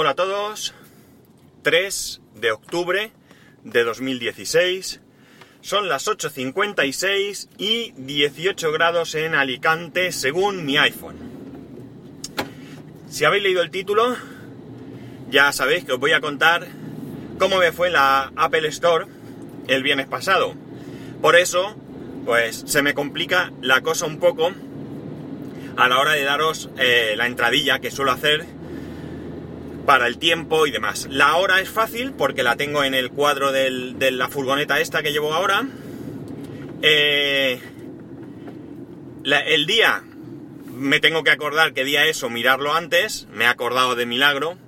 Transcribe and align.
Hola 0.00 0.10
a 0.10 0.14
todos, 0.14 0.74
3 1.62 2.20
de 2.36 2.52
octubre 2.52 3.10
de 3.64 3.82
2016, 3.82 5.00
son 5.60 5.88
las 5.88 6.06
8.56 6.06 7.48
y 7.58 7.90
18 7.96 8.70
grados 8.70 9.16
en 9.16 9.34
Alicante 9.34 10.12
según 10.12 10.64
mi 10.64 10.78
iPhone. 10.78 11.16
Si 13.10 13.24
habéis 13.24 13.42
leído 13.42 13.60
el 13.60 13.72
título, 13.72 14.14
ya 15.30 15.50
sabéis 15.50 15.84
que 15.84 15.94
os 15.94 15.98
voy 15.98 16.12
a 16.12 16.20
contar 16.20 16.68
cómo 17.40 17.58
me 17.58 17.72
fue 17.72 17.90
la 17.90 18.30
Apple 18.36 18.68
Store 18.68 19.06
el 19.66 19.82
viernes 19.82 20.06
pasado. 20.06 20.54
Por 21.20 21.34
eso, 21.34 21.74
pues 22.24 22.62
se 22.68 22.82
me 22.82 22.94
complica 22.94 23.52
la 23.62 23.80
cosa 23.80 24.06
un 24.06 24.20
poco 24.20 24.52
a 25.76 25.88
la 25.88 25.98
hora 25.98 26.12
de 26.12 26.22
daros 26.22 26.70
eh, 26.78 27.14
la 27.16 27.26
entradilla 27.26 27.80
que 27.80 27.90
suelo 27.90 28.12
hacer 28.12 28.57
para 29.88 30.06
el 30.06 30.18
tiempo 30.18 30.66
y 30.66 30.70
demás. 30.70 31.08
La 31.10 31.36
hora 31.36 31.62
es 31.62 31.70
fácil 31.70 32.12
porque 32.12 32.42
la 32.42 32.56
tengo 32.56 32.84
en 32.84 32.92
el 32.92 33.08
cuadro 33.08 33.52
de 33.52 34.10
la 34.10 34.28
furgoneta 34.28 34.80
esta 34.80 35.02
que 35.02 35.12
llevo 35.12 35.32
ahora. 35.32 35.66
Eh, 36.82 37.58
el 39.24 39.66
día, 39.66 40.02
me 40.74 41.00
tengo 41.00 41.24
que 41.24 41.30
acordar 41.30 41.72
qué 41.72 41.84
día 41.84 42.04
es 42.04 42.22
o 42.22 42.28
mirarlo 42.28 42.74
antes, 42.74 43.28
me 43.32 43.44
he 43.44 43.46
acordado 43.46 43.94
de 43.94 44.04
milagro. 44.04 44.58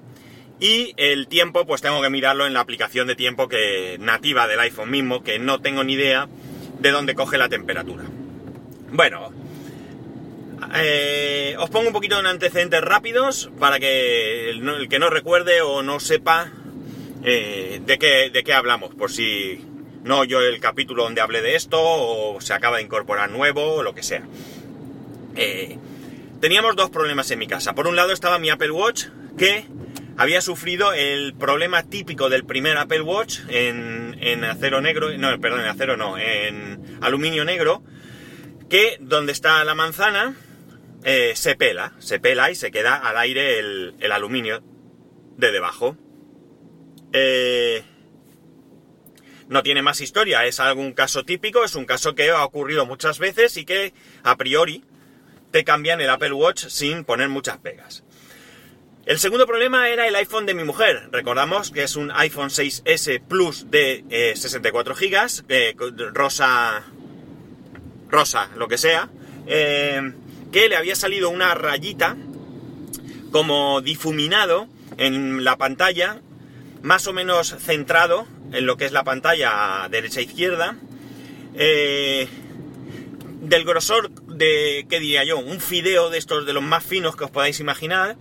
Y 0.58 0.94
el 0.96 1.28
tiempo, 1.28 1.66
pues 1.66 1.82
tengo 1.82 2.00
que 2.00 2.08
mirarlo 2.08 2.46
en 2.46 2.54
la 2.54 2.60
aplicación 2.60 3.06
de 3.06 3.14
tiempo 3.14 3.46
que 3.46 3.98
nativa 4.00 4.48
del 4.48 4.60
iPhone 4.60 4.90
mismo, 4.90 5.22
que 5.22 5.38
no 5.38 5.60
tengo 5.60 5.84
ni 5.84 5.92
idea 5.92 6.28
de 6.78 6.90
dónde 6.92 7.14
coge 7.14 7.36
la 7.36 7.50
temperatura. 7.50 8.04
Bueno, 8.90 9.34
eh, 10.74 11.56
os 11.58 11.70
pongo 11.70 11.88
un 11.88 11.92
poquito 11.92 12.20
de 12.20 12.28
antecedentes 12.28 12.80
rápidos 12.80 13.50
para 13.58 13.78
que 13.80 14.50
el, 14.50 14.88
que 14.88 14.98
no 14.98 15.10
recuerde 15.10 15.60
o 15.62 15.82
no 15.82 16.00
sepa 16.00 16.52
eh, 17.24 17.80
de, 17.84 17.98
qué, 17.98 18.30
de 18.30 18.42
qué 18.44 18.52
hablamos, 18.52 18.94
por 18.94 19.10
si 19.10 19.64
no 20.04 20.24
yo 20.24 20.40
el 20.40 20.60
capítulo 20.60 21.04
donde 21.04 21.20
hablé 21.20 21.42
de 21.42 21.56
esto 21.56 21.78
o 21.80 22.40
se 22.40 22.54
acaba 22.54 22.78
de 22.78 22.82
incorporar 22.82 23.30
nuevo 23.30 23.74
o 23.74 23.82
lo 23.82 23.94
que 23.94 24.02
sea. 24.02 24.22
Eh, 25.36 25.78
teníamos 26.40 26.76
dos 26.76 26.90
problemas 26.90 27.30
en 27.30 27.38
mi 27.38 27.46
casa. 27.46 27.74
Por 27.74 27.86
un 27.86 27.96
lado 27.96 28.12
estaba 28.12 28.38
mi 28.38 28.50
Apple 28.50 28.70
Watch 28.70 29.06
que 29.36 29.66
había 30.16 30.40
sufrido 30.40 30.92
el 30.92 31.34
problema 31.34 31.82
típico 31.82 32.28
del 32.28 32.44
primer 32.44 32.76
Apple 32.76 33.02
Watch 33.02 33.40
en, 33.48 34.16
en 34.20 34.44
acero 34.44 34.80
negro, 34.80 35.16
no, 35.16 35.38
perdón, 35.40 35.60
en 35.60 35.66
acero 35.66 35.96
no, 35.96 36.18
en 36.18 36.98
aluminio 37.00 37.44
negro, 37.44 37.82
que 38.68 38.98
donde 39.00 39.32
está 39.32 39.64
la 39.64 39.74
manzana, 39.74 40.34
eh, 41.04 41.32
se 41.34 41.56
pela, 41.56 41.92
se 41.98 42.20
pela 42.20 42.50
y 42.50 42.54
se 42.54 42.70
queda 42.70 42.96
al 42.96 43.16
aire 43.16 43.58
el, 43.58 44.12
aluminio 44.12 44.62
de 45.36 45.52
debajo. 45.52 45.96
Eh, 47.12 47.82
no 49.48 49.62
tiene 49.62 49.82
más 49.82 50.00
historia, 50.00 50.44
es 50.44 50.60
algún 50.60 50.92
caso 50.92 51.24
típico, 51.24 51.64
es 51.64 51.74
un 51.74 51.84
caso 51.84 52.14
que 52.14 52.30
ha 52.30 52.44
ocurrido 52.44 52.86
muchas 52.86 53.18
veces 53.18 53.56
y 53.56 53.64
que 53.64 53.92
a 54.22 54.36
priori 54.36 54.84
te 55.50 55.64
cambian 55.64 56.00
el 56.00 56.10
Apple 56.10 56.32
Watch 56.32 56.66
sin 56.66 57.04
poner 57.04 57.28
muchas 57.28 57.58
pegas. 57.58 58.04
El 59.06 59.18
segundo 59.18 59.46
problema 59.46 59.88
era 59.88 60.06
el 60.06 60.14
iPhone 60.14 60.46
de 60.46 60.54
mi 60.54 60.62
mujer. 60.62 61.08
Recordamos 61.10 61.70
que 61.70 61.82
es 61.82 61.96
un 61.96 62.12
iPhone 62.12 62.50
6S 62.50 63.20
Plus 63.26 63.70
de 63.70 64.04
64 64.36 64.94
GB, 64.94 66.12
rosa, 66.12 66.84
rosa, 68.08 68.50
lo 68.54 68.68
que 68.68 68.78
sea. 68.78 69.08
Eh, 69.46 70.12
que 70.52 70.68
le 70.68 70.76
había 70.76 70.96
salido 70.96 71.30
una 71.30 71.54
rayita 71.54 72.16
como 73.30 73.80
difuminado 73.80 74.66
en 74.96 75.44
la 75.44 75.56
pantalla, 75.56 76.20
más 76.82 77.06
o 77.06 77.12
menos 77.12 77.56
centrado 77.58 78.26
en 78.52 78.66
lo 78.66 78.76
que 78.76 78.84
es 78.84 78.92
la 78.92 79.04
pantalla 79.04 79.86
derecha-izquierda, 79.90 80.76
e 81.54 82.26
eh, 82.26 82.28
del 83.42 83.64
grosor 83.64 84.10
de, 84.10 84.86
¿qué 84.88 85.00
diría 85.00 85.24
yo? 85.24 85.38
Un 85.38 85.60
fideo 85.60 86.10
de 86.10 86.18
estos 86.18 86.46
de 86.46 86.52
los 86.52 86.62
más 86.62 86.84
finos 86.84 87.16
que 87.16 87.24
os 87.24 87.30
podáis 87.30 87.60
imaginar, 87.60 88.16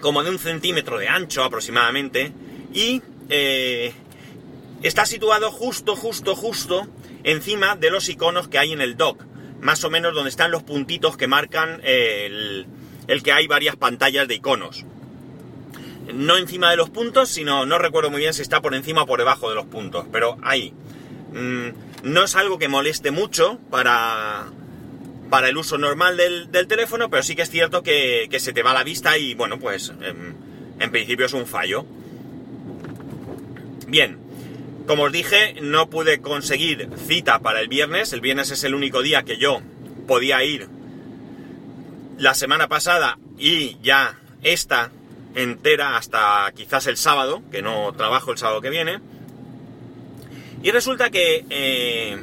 como 0.00 0.22
de 0.24 0.30
un 0.30 0.38
centímetro 0.38 0.98
de 0.98 1.08
ancho 1.08 1.44
aproximadamente, 1.44 2.32
y 2.72 3.02
eh, 3.28 3.92
está 4.82 5.06
situado 5.06 5.50
justo, 5.50 5.94
justo, 5.94 6.34
justo 6.34 6.88
encima 7.24 7.76
de 7.76 7.90
los 7.90 8.08
iconos 8.08 8.48
que 8.48 8.58
hay 8.58 8.72
en 8.72 8.80
el 8.80 8.96
dock 8.96 9.22
más 9.62 9.84
o 9.84 9.90
menos 9.90 10.12
donde 10.12 10.28
están 10.28 10.50
los 10.50 10.64
puntitos 10.64 11.16
que 11.16 11.28
marcan 11.28 11.80
el, 11.84 12.66
que 13.22 13.32
hay 13.32 13.46
varias 13.46 13.76
pantallas 13.76 14.26
de 14.26 14.34
iconos. 14.34 14.84
No 16.12 16.36
encima 16.36 16.70
de 16.72 16.76
los 16.76 16.90
puntos, 16.90 17.28
sino 17.28 17.64
no 17.64 17.78
recuerdo 17.78 18.10
muy 18.10 18.20
bien 18.20 18.34
si 18.34 18.42
está 18.42 18.60
por 18.60 18.74
encima 18.74 19.02
o 19.02 19.06
por 19.06 19.20
debajo 19.20 19.48
de 19.48 19.54
los 19.54 19.66
puntos, 19.66 20.06
pero 20.10 20.36
ahí. 20.42 20.74
Mm, 21.32 21.68
no 22.02 22.24
es 22.24 22.34
algo 22.34 22.58
que 22.58 22.66
moleste 22.66 23.12
mucho 23.12 23.60
para, 23.70 24.46
para 25.30 25.48
el 25.48 25.56
uso 25.56 25.78
normal 25.78 26.16
del, 26.16 26.66
teléfono, 26.66 27.08
pero 27.08 27.22
sí 27.22 27.36
que 27.36 27.42
es 27.42 27.50
cierto 27.50 27.84
que, 27.84 28.28
se 28.40 28.52
te 28.52 28.64
va 28.64 28.72
la 28.72 28.82
vista 28.82 29.16
y 29.16 29.34
bueno, 29.34 29.60
pues 29.60 29.90
en, 29.90 30.34
en 30.80 30.90
principio 30.90 31.26
es 31.26 31.34
un 31.34 31.46
fallo. 31.46 31.86
Bien, 33.86 34.18
como 34.86 35.04
os 35.04 35.12
dije, 35.12 35.54
no 35.60 35.88
pude 35.88 36.20
conseguir 36.20 36.88
cita 37.06 37.38
para 37.40 37.60
el 37.60 37.68
viernes. 37.68 38.12
El 38.12 38.20
viernes 38.20 38.50
es 38.50 38.64
el 38.64 38.74
único 38.74 39.02
día 39.02 39.22
que 39.22 39.38
yo 39.38 39.60
podía 40.06 40.42
ir 40.44 40.68
la 42.18 42.34
semana 42.34 42.68
pasada 42.68 43.18
y 43.38 43.78
ya 43.82 44.18
esta 44.42 44.90
entera 45.34 45.96
hasta 45.96 46.50
quizás 46.54 46.86
el 46.86 46.96
sábado, 46.96 47.42
que 47.50 47.62
no 47.62 47.92
trabajo 47.92 48.32
el 48.32 48.38
sábado 48.38 48.60
que 48.60 48.70
viene. 48.70 49.00
Y 50.62 50.70
resulta 50.70 51.10
que... 51.10 51.44
Eh, 51.50 52.18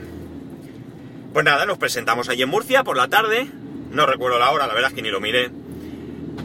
pues 1.33 1.45
nada, 1.45 1.65
nos 1.65 1.77
presentamos 1.77 2.27
allí 2.29 2.41
en 2.41 2.49
Murcia 2.49 2.83
por 2.83 2.97
la 2.97 3.07
tarde. 3.07 3.47
No 3.91 4.05
recuerdo 4.05 4.39
la 4.39 4.51
hora, 4.51 4.67
la 4.67 4.73
verdad 4.73 4.89
es 4.89 4.95
que 4.95 5.01
ni 5.01 5.09
lo 5.09 5.19
miré. 5.19 5.51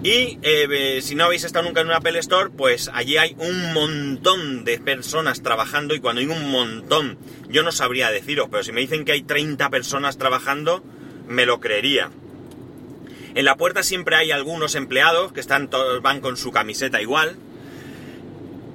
Y 0.04 0.38
eh, 0.42 1.00
si 1.00 1.14
no 1.14 1.24
habéis 1.24 1.44
estado 1.44 1.64
nunca 1.64 1.80
en 1.80 1.86
un 1.86 1.94
Apple 1.94 2.18
Store, 2.18 2.50
pues 2.50 2.90
allí 2.92 3.16
hay 3.16 3.34
un 3.38 3.72
montón 3.72 4.62
de 4.62 4.78
personas 4.78 5.42
trabajando 5.42 5.94
y 5.94 6.00
cuando 6.00 6.20
hay 6.20 6.26
un 6.26 6.50
montón, 6.50 7.16
yo 7.48 7.62
no 7.62 7.72
sabría 7.72 8.10
deciros, 8.10 8.48
pero 8.50 8.62
si 8.62 8.70
me 8.70 8.82
dicen 8.82 9.06
que 9.06 9.12
hay 9.12 9.22
30 9.22 9.70
personas 9.70 10.18
trabajando, 10.18 10.84
me 11.26 11.46
lo 11.46 11.58
creería. 11.58 12.10
En 13.34 13.46
la 13.46 13.56
puerta 13.56 13.82
siempre 13.82 14.16
hay 14.16 14.30
algunos 14.30 14.74
empleados 14.74 15.32
que 15.32 15.40
están 15.40 15.70
van 16.02 16.20
con 16.20 16.36
su 16.36 16.52
camiseta 16.52 17.00
igual, 17.00 17.38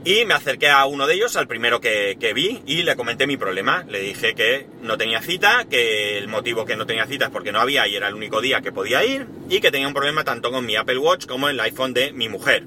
y 0.06 0.26
me 0.26 0.34
acerqué 0.34 0.70
a 0.70 0.86
uno 0.86 1.08
de 1.08 1.16
ellos, 1.16 1.36
al 1.36 1.48
primero 1.48 1.82
que, 1.82 2.32
vi, 2.34 2.62
y 2.66 2.84
le 2.84 2.96
comenté 2.96 3.28
mi 3.28 3.38
problema. 3.38 3.84
Le 3.88 4.00
dije 4.00 4.34
que 4.34 4.68
no 4.82 4.98
tenía 4.98 5.22
cita, 5.22 5.66
que 5.70 6.18
el 6.18 6.28
motivo 6.28 6.66
que 6.66 6.76
no 6.76 6.86
tenía 6.86 7.06
cita 7.06 7.26
es 7.26 7.32
porque 7.32 7.52
no 7.52 7.60
había 7.60 7.88
y 7.88 7.96
era 7.96 8.08
el 8.08 8.16
único 8.16 8.42
día 8.42 8.62
que 8.62 8.72
podía 8.72 9.04
ir, 9.04 9.28
y 9.50 9.60
que 9.60 9.72
tenía 9.72 9.88
un 9.88 9.94
problema 9.94 10.24
tanto 10.24 10.52
con 10.52 10.66
mi 10.66 10.76
Apple 10.76 10.98
Watch 10.98 11.26
como 11.26 11.50
el 11.50 11.60
iPhone 11.60 11.94
de 11.94 12.14
mi 12.14 12.30
mujer. 12.30 12.66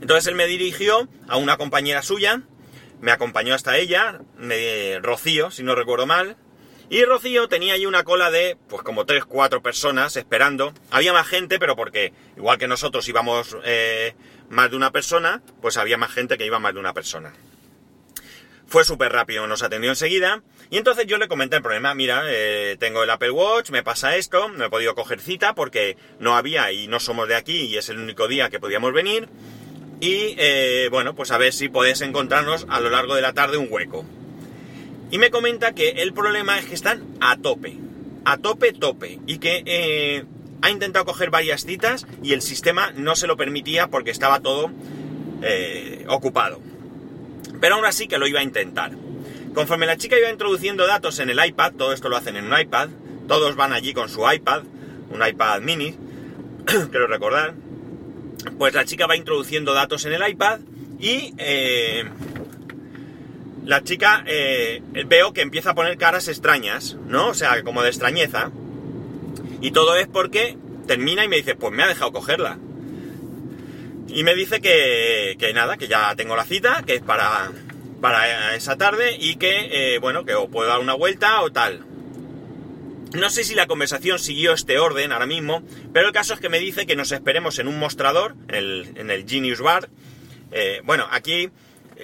Entonces 0.00 0.26
él 0.26 0.34
me 0.34 0.46
dirigió 0.46 1.08
a 1.28 1.36
una 1.36 1.56
compañera 1.56 2.02
suya, 2.02 2.42
me 3.00 3.12
acompañó 3.12 3.54
hasta 3.54 3.76
ella, 3.76 4.20
me, 4.36 4.98
Rocío, 5.00 5.50
si 5.50 5.62
no 5.62 5.74
recuerdo 5.74 6.06
mal, 6.06 6.36
y 6.90 7.04
Rocío 7.04 7.48
tenía 7.48 7.74
ahí 7.74 7.86
una 7.86 8.04
cola 8.04 8.30
de, 8.30 8.56
pues 8.68 8.82
como 8.82 9.06
3, 9.06 9.24
4 9.24 9.62
personas 9.62 10.16
esperando. 10.16 10.72
Había 10.90 11.12
más 11.12 11.26
gente, 11.26 11.58
pero 11.58 11.76
porque, 11.76 12.12
igual 12.36 12.58
que 12.58 12.68
nosotros 12.68 13.08
íbamos... 13.08 13.56
Eh, 13.64 14.14
más 14.50 14.70
de 14.70 14.76
una 14.76 14.92
persona, 14.92 15.42
pues 15.60 15.76
había 15.76 15.98
más 15.98 16.12
gente 16.12 16.38
que 16.38 16.46
iba 16.46 16.58
más 16.58 16.74
de 16.74 16.80
una 16.80 16.94
persona. 16.94 17.32
Fue 18.66 18.84
súper 18.84 19.12
rápido, 19.12 19.46
nos 19.46 19.62
atendió 19.62 19.90
enseguida. 19.90 20.42
Y 20.70 20.76
entonces 20.76 21.06
yo 21.06 21.16
le 21.16 21.28
comenté 21.28 21.56
el 21.56 21.62
problema, 21.62 21.94
mira, 21.94 22.24
eh, 22.26 22.76
tengo 22.78 23.02
el 23.02 23.10
Apple 23.10 23.30
Watch, 23.30 23.70
me 23.70 23.82
pasa 23.82 24.16
esto, 24.16 24.50
no 24.50 24.66
he 24.66 24.70
podido 24.70 24.94
coger 24.94 25.20
cita 25.20 25.54
porque 25.54 25.96
no 26.18 26.36
había 26.36 26.70
y 26.72 26.86
no 26.86 27.00
somos 27.00 27.28
de 27.28 27.34
aquí 27.34 27.62
y 27.62 27.78
es 27.78 27.88
el 27.88 27.98
único 27.98 28.28
día 28.28 28.50
que 28.50 28.60
podíamos 28.60 28.92
venir. 28.92 29.28
Y 30.00 30.34
eh, 30.38 30.88
bueno, 30.90 31.14
pues 31.14 31.30
a 31.30 31.38
ver 31.38 31.52
si 31.52 31.68
podés 31.68 32.02
encontrarnos 32.02 32.66
a 32.68 32.80
lo 32.80 32.90
largo 32.90 33.14
de 33.14 33.22
la 33.22 33.32
tarde 33.32 33.56
un 33.56 33.68
hueco. 33.70 34.04
Y 35.10 35.18
me 35.18 35.30
comenta 35.30 35.72
que 35.72 35.90
el 35.90 36.12
problema 36.12 36.58
es 36.58 36.66
que 36.66 36.74
están 36.74 37.02
a 37.20 37.36
tope, 37.36 37.76
a 38.24 38.36
tope, 38.36 38.72
tope. 38.72 39.18
Y 39.26 39.38
que 39.38 39.62
eh, 39.64 40.24
ha 40.62 40.70
intentado 40.70 41.04
coger 41.04 41.30
varias 41.30 41.64
citas 41.64 42.06
y 42.22 42.32
el 42.32 42.42
sistema 42.42 42.92
no 42.92 43.16
se 43.16 43.26
lo 43.26 43.36
permitía 43.36 43.88
porque 43.88 44.10
estaba 44.10 44.40
todo 44.40 44.70
eh, 45.42 46.04
ocupado. 46.08 46.60
Pero 47.60 47.76
aún 47.76 47.84
así 47.84 48.06
que 48.06 48.18
lo 48.18 48.26
iba 48.26 48.40
a 48.40 48.44
intentar. 48.44 48.92
Conforme 49.54 49.86
la 49.86 49.96
chica 49.96 50.18
iba 50.18 50.30
introduciendo 50.30 50.86
datos 50.86 51.18
en 51.18 51.30
el 51.30 51.44
iPad, 51.44 51.72
todo 51.72 51.92
esto 51.92 52.08
lo 52.08 52.16
hacen 52.16 52.36
en 52.36 52.52
un 52.52 52.58
iPad, 52.58 52.90
todos 53.26 53.56
van 53.56 53.72
allí 53.72 53.94
con 53.94 54.08
su 54.08 54.30
iPad, 54.30 54.62
un 55.10 55.26
iPad 55.26 55.60
mini, 55.62 55.96
quiero 56.64 57.06
recordar, 57.06 57.54
pues 58.58 58.74
la 58.74 58.84
chica 58.84 59.06
va 59.06 59.16
introduciendo 59.16 59.74
datos 59.74 60.04
en 60.04 60.12
el 60.12 60.28
iPad 60.28 60.60
y 61.00 61.34
eh, 61.38 62.04
la 63.68 63.84
chica 63.84 64.24
eh, 64.26 64.80
veo 65.08 65.34
que 65.34 65.42
empieza 65.42 65.72
a 65.72 65.74
poner 65.74 65.98
caras 65.98 66.26
extrañas, 66.28 66.96
¿no? 67.06 67.28
O 67.28 67.34
sea, 67.34 67.62
como 67.64 67.82
de 67.82 67.90
extrañeza. 67.90 68.50
Y 69.60 69.72
todo 69.72 69.94
es 69.96 70.08
porque 70.08 70.56
termina 70.86 71.22
y 71.22 71.28
me 71.28 71.36
dice, 71.36 71.54
pues 71.54 71.74
me 71.74 71.82
ha 71.82 71.86
dejado 71.86 72.10
cogerla. 72.10 72.56
Y 74.08 74.24
me 74.24 74.34
dice 74.34 74.62
que, 74.62 75.36
que 75.38 75.52
nada, 75.52 75.76
que 75.76 75.86
ya 75.86 76.16
tengo 76.16 76.34
la 76.34 76.46
cita, 76.46 76.82
que 76.86 76.94
es 76.94 77.02
para, 77.02 77.52
para 78.00 78.54
esa 78.54 78.78
tarde 78.78 79.18
y 79.20 79.36
que, 79.36 79.68
eh, 79.70 79.98
bueno, 79.98 80.24
que 80.24 80.34
o 80.34 80.48
puedo 80.48 80.66
dar 80.66 80.80
una 80.80 80.94
vuelta 80.94 81.42
o 81.42 81.52
tal. 81.52 81.84
No 83.12 83.28
sé 83.28 83.44
si 83.44 83.54
la 83.54 83.66
conversación 83.66 84.18
siguió 84.18 84.54
este 84.54 84.78
orden 84.78 85.12
ahora 85.12 85.26
mismo, 85.26 85.62
pero 85.92 86.06
el 86.06 86.14
caso 86.14 86.32
es 86.32 86.40
que 86.40 86.48
me 86.48 86.58
dice 86.58 86.86
que 86.86 86.96
nos 86.96 87.12
esperemos 87.12 87.58
en 87.58 87.68
un 87.68 87.78
mostrador, 87.78 88.34
en 88.48 88.54
el, 88.54 88.92
en 88.96 89.10
el 89.10 89.28
Genius 89.28 89.60
Bar. 89.60 89.90
Eh, 90.52 90.80
bueno, 90.84 91.06
aquí 91.10 91.50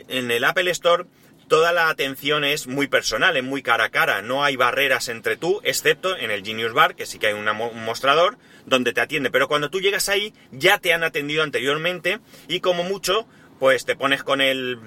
en 0.09 0.31
el 0.31 0.45
Apple 0.45 0.71
Store 0.71 1.07
toda 1.49 1.73
la 1.73 1.89
atención 1.89 2.45
es 2.45 2.67
muy 2.67 2.87
personal, 2.87 3.37
es 3.37 3.45
muy 3.45 3.63
cara 3.63 3.85
a 3.85 3.91
cara, 3.91 4.23
no 4.23 4.45
hay 4.45 4.57
barreras 4.57 5.09
entre 5.09 5.37
tú, 5.37 5.61
excepto 5.65 6.17
en 6.17 6.31
el 6.31 6.45
Genius 6.45 6.73
Bar, 6.73 6.95
que 6.95 7.07
sí 7.07 7.19
que 7.19 7.29
hay 7.29 7.35
un 7.35 7.47
mostrador 7.85 8.39
donde 8.67 8.93
te 8.93 9.01
atiende, 9.01 9.31
pero 9.31 9.49
cuando 9.49 9.71
tú 9.71 9.81
llegas 9.81 10.09
ahí 10.09 10.33
ya 10.51 10.79
te 10.79 10.93
han 10.93 11.05
atendido 11.05 11.43
anteriormente 11.43 12.21
y 12.49 12.61
como 12.61 12.85
mucho, 12.85 13.27
pues 13.59 13.85
te 13.85 13.97
pones 13.97 14.23
con 14.23 14.41
el 14.41 14.79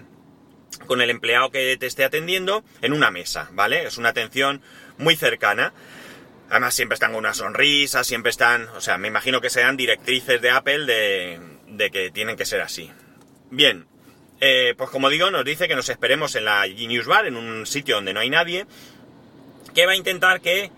con 0.85 1.01
el 1.01 1.09
empleado 1.09 1.49
que 1.49 1.75
te 1.77 1.85
esté 1.85 2.03
atendiendo 2.03 2.63
en 2.81 2.93
una 2.93 3.09
mesa, 3.09 3.49
¿vale? 3.53 3.85
Es 3.85 3.97
una 3.97 4.09
atención 4.09 4.61
muy 4.97 5.15
cercana. 5.15 5.73
Además 6.49 6.75
siempre 6.75 6.93
están 6.93 7.11
con 7.11 7.19
una 7.19 7.33
sonrisa, 7.33 8.03
siempre 8.03 8.29
están, 8.29 8.67
o 8.69 8.81
sea, 8.81 8.97
me 8.97 9.07
imagino 9.07 9.41
que 9.41 9.49
sean 9.49 9.75
directrices 9.75 10.41
de 10.41 10.49
Apple 10.49 10.85
de, 10.85 11.39
de 11.67 11.91
que 11.91 12.11
tienen 12.11 12.37
que 12.37 12.45
ser 12.45 12.61
así. 12.61 12.91
Bien, 13.49 13.85
eh, 14.39 14.73
pues 14.77 14.89
como 14.89 15.09
digo, 15.09 15.31
nos 15.31 15.45
dice 15.45 15.67
que 15.67 15.75
nos 15.75 15.89
esperemos 15.89 16.35
en 16.35 16.45
la 16.45 16.63
Genius 16.67 17.05
Bar, 17.05 17.25
en 17.25 17.37
un 17.37 17.65
sitio 17.65 17.95
donde 17.95 18.13
no 18.13 18.19
hay 18.19 18.29
nadie, 18.29 18.65
que 19.73 19.85
va 19.85 19.93
a 19.93 19.95
intentar 19.95 20.41
que 20.41 20.71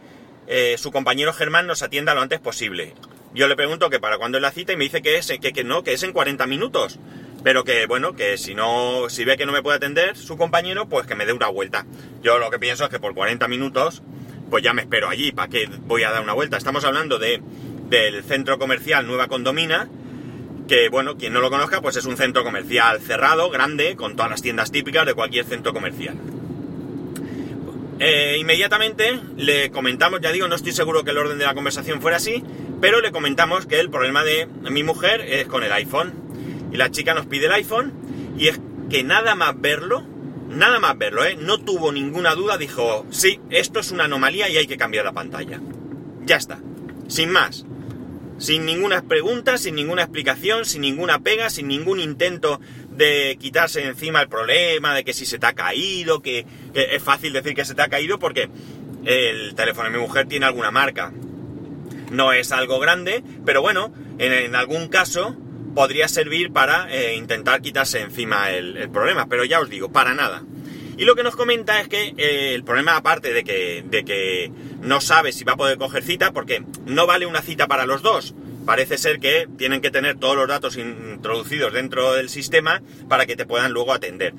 eh, 0.48 0.76
su 0.78 0.92
compañero 0.92 1.34
Germán 1.34 1.68
nos 1.68 1.84
atienda 1.84 2.14
lo 2.14 2.22
antes 2.22 2.40
posible. 2.40 2.94
Yo 3.34 3.48
le 3.48 3.56
pregunto 3.56 3.90
que 3.90 4.00
para 4.00 4.18
cuándo 4.18 4.38
es 4.38 4.42
la 4.42 4.52
cita 4.52 4.74
y 4.74 4.78
me 4.78 4.86
dice 4.86 5.02
que 5.02 5.18
es 5.18 5.28
que, 5.28 5.54
que 5.54 5.64
no, 5.64 5.84
que 5.84 5.94
es 5.94 6.04
en 6.04 6.14
40 6.14 6.48
minutos. 6.48 7.00
Pero 7.44 7.64
que 7.64 7.86
bueno, 7.86 8.16
que 8.16 8.38
si 8.38 8.56
no, 8.56 9.10
si 9.10 9.24
ve 9.24 9.38
que 9.38 9.46
no 9.46 9.52
me 9.52 9.62
puede 9.62 9.78
atender 9.78 10.18
su 10.18 10.38
compañero, 10.38 10.90
pues 10.90 11.08
que 11.08 11.16
me 11.16 11.26
dé 11.26 11.34
una 11.34 11.48
vuelta. 11.48 11.86
Yo 12.22 12.38
lo 12.38 12.50
que 12.50 12.60
pienso 12.60 12.84
es 12.84 12.90
que 12.90 13.00
por 13.00 13.14
40 13.14 13.48
minutos, 13.48 14.02
pues 14.50 14.64
ya 14.64 14.74
me 14.74 14.82
espero 14.82 15.08
allí, 15.08 15.32
¿para 15.32 15.50
qué 15.50 15.70
voy 15.82 16.04
a 16.04 16.12
dar 16.12 16.22
una 16.22 16.34
vuelta? 16.34 16.58
Estamos 16.58 16.84
hablando 16.84 17.18
de, 17.18 17.42
del 17.90 18.24
centro 18.24 18.60
comercial 18.60 19.08
Nueva 19.08 19.28
Condomina, 19.28 19.88
que 20.70 20.88
bueno, 20.88 21.18
quien 21.18 21.34
no 21.34 21.42
lo 21.42 21.50
conozca, 21.50 21.82
pues 21.82 21.98
es 21.98 22.06
un 22.06 22.16
centro 22.16 22.44
comercial 22.44 23.02
cerrado, 23.02 23.50
grande, 23.50 23.96
con 23.96 24.16
todas 24.16 24.30
las 24.30 24.42
tiendas 24.44 24.72
típicas 24.72 25.06
de 25.06 25.16
cualquier 25.16 25.44
centro 25.44 25.74
comercial. 25.74 26.16
Eh, 28.00 28.38
inmediatamente 28.40 29.20
le 29.36 29.72
comentamos, 29.72 30.22
ya 30.22 30.32
digo, 30.32 30.48
no 30.48 30.56
estoy 30.56 30.72
seguro 30.72 31.04
que 31.04 31.10
el 31.10 31.18
orden 31.18 31.40
de 31.40 31.46
la 31.46 31.56
conversación 31.56 32.02
fuera 32.02 32.18
así, 32.18 32.44
pero 32.80 33.02
le 33.02 33.12
comentamos 33.12 33.66
que 33.66 33.80
el 33.80 33.90
problema 33.90 34.24
de 34.24 34.48
mi 34.70 34.84
mujer 34.84 35.22
es 35.22 35.48
con 35.48 35.64
el 35.64 35.72
iPhone. 35.74 36.14
Y 36.72 36.78
la 36.78 36.92
chica 36.92 37.16
nos 37.16 37.26
pide 37.26 37.48
el 37.48 37.52
iPhone 37.54 37.92
y 38.38 38.48
es 38.48 38.62
que 38.92 39.04
nada 39.04 39.34
más 39.34 39.60
verlo, 39.60 40.06
nada 40.50 40.80
más 40.80 40.96
verlo, 41.00 41.26
¿eh? 41.26 41.36
no 41.36 41.58
tuvo 41.58 41.92
ninguna 41.92 42.36
duda, 42.36 42.60
dijo, 42.60 43.08
sí, 43.10 43.40
esto 43.50 43.80
es 43.80 43.90
una 43.90 44.04
anomalía 44.04 44.48
y 44.50 44.58
hay 44.58 44.68
que 44.68 44.78
cambiar 44.78 45.04
la 45.04 45.14
pantalla. 45.14 45.60
Ya 46.26 46.36
está, 46.36 46.60
sin 47.08 47.32
más 47.32 47.66
sin 48.40 48.66
ninguna 48.66 49.02
pregunta, 49.04 49.58
sin 49.58 49.76
ninguna 49.76 50.04
explicación, 50.04 50.66
sin 50.66 50.82
ninguna 50.82 51.20
pega, 51.20 51.50
sin 51.50 51.68
ningún 51.68 52.00
intento 52.00 52.60
de 52.90 53.38
quitarse 53.40 53.86
encima 53.86 54.22
el 54.22 54.30
problema, 54.30 54.96
de 54.96 55.04
que 55.04 55.14
si 55.14 55.26
se 55.26 55.38
te 55.38 55.46
ha 55.46 55.54
caído, 55.54 56.22
que, 56.22 56.46
es 56.74 57.04
fácil 57.04 57.34
decir 57.34 57.54
que 57.54 57.66
se 57.66 57.76
te 57.76 57.82
ha 57.82 57.90
caído 57.90 58.18
porque 58.18 58.50
el 59.06 59.54
teléfono 59.56 59.90
de 59.90 59.98
mi 59.98 60.02
mujer 60.02 60.28
tiene 60.28 60.46
alguna 60.46 60.72
marca. 60.72 61.12
No 62.12 62.34
es 62.34 62.52
algo 62.52 62.80
grande, 62.80 63.24
pero 63.46 63.62
bueno, 63.62 63.94
en, 64.18 64.56
algún 64.56 64.88
caso 64.88 65.36
podría 65.76 66.08
servir 66.08 66.52
para 66.52 66.92
eh, 66.92 67.16
intentar 67.16 67.62
quitarse 67.62 68.02
encima 68.02 68.50
el, 68.52 68.90
problema, 68.90 69.28
pero 69.28 69.46
ya 69.46 69.60
os 69.60 69.70
digo, 69.70 69.92
para 69.92 70.14
nada. 70.14 70.44
Y 71.00 71.06
lo 71.06 71.16
que 71.16 71.24
nos 71.24 71.38
comenta 71.38 71.80
es 71.80 71.88
que 71.88 72.14
eh, 72.18 72.54
el 72.54 72.66
problema, 72.66 72.98
aparte 72.98 73.32
de 73.32 73.46
que, 73.46 73.86
de 73.88 74.04
que 74.04 74.52
no 74.82 75.00
sabe 75.00 75.32
si 75.32 75.46
va 75.46 75.54
a 75.54 75.58
poder 75.58 75.78
coger 75.78 76.04
cita, 76.04 76.34
porque 76.34 76.62
no 76.86 77.08
vale 77.08 77.26
una 77.26 77.42
cita 77.42 77.68
para 77.68 77.86
los 77.86 78.02
dos. 78.02 78.36
Parece 78.66 78.98
ser 78.98 79.22
que 79.22 79.48
tienen 79.58 79.80
que 79.80 79.92
tener 79.92 80.20
todos 80.20 80.36
los 80.36 80.50
datos 80.50 80.76
introducidos 80.76 81.72
dentro 81.72 82.16
del 82.16 82.28
sistema 82.28 82.82
para 83.08 83.26
que 83.26 83.38
te 83.38 83.46
puedan 83.46 83.72
luego 83.72 83.94
atender. 83.94 84.34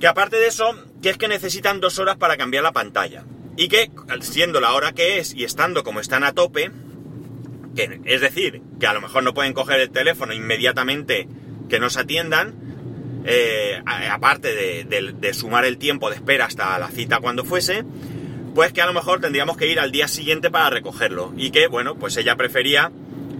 Que 0.00 0.08
aparte 0.08 0.38
de 0.38 0.48
eso, 0.48 0.74
que 1.00 1.10
es 1.10 1.18
que 1.18 1.28
necesitan 1.28 1.78
dos 1.78 2.00
horas 2.00 2.16
para 2.16 2.36
cambiar 2.36 2.64
la 2.64 2.72
pantalla. 2.72 3.22
Y 3.56 3.68
que, 3.68 3.92
siendo 4.22 4.60
la 4.60 4.72
hora 4.72 4.90
que 4.90 5.20
es 5.20 5.34
y 5.34 5.44
estando 5.44 5.84
como 5.84 6.00
están 6.00 6.24
a 6.24 6.32
tope, 6.32 6.72
es 7.76 8.20
decir, 8.20 8.60
que 8.80 8.88
a 8.88 8.92
lo 8.92 9.00
mejor 9.00 9.22
no 9.22 9.34
pueden 9.34 9.52
coger 9.52 9.78
el 9.78 9.90
teléfono 9.90 10.32
inmediatamente 10.32 11.28
que 11.68 11.78
nos 11.78 11.96
atiendan, 11.96 12.63
eh, 13.24 13.82
aparte 14.10 14.54
de, 14.84 15.34
sumar 15.34 15.64
el 15.64 15.78
tiempo 15.78 16.10
de 16.10 16.16
espera 16.16 16.44
hasta 16.44 16.78
la 16.78 16.88
cita 16.88 17.20
cuando 17.20 17.44
fuese, 17.44 17.84
pues 18.54 18.72
que 18.72 18.82
a 18.82 18.86
lo 18.86 18.92
mejor 18.92 19.20
tendríamos 19.20 19.56
que 19.56 19.66
ir 19.66 19.80
al 19.80 19.90
día 19.90 20.08
siguiente 20.08 20.50
para 20.50 20.70
recogerlo. 20.70 21.32
Y 21.36 21.50
que, 21.50 21.66
bueno, 21.66 21.96
pues 21.96 22.16
ella 22.16 22.36
prefería 22.36 22.92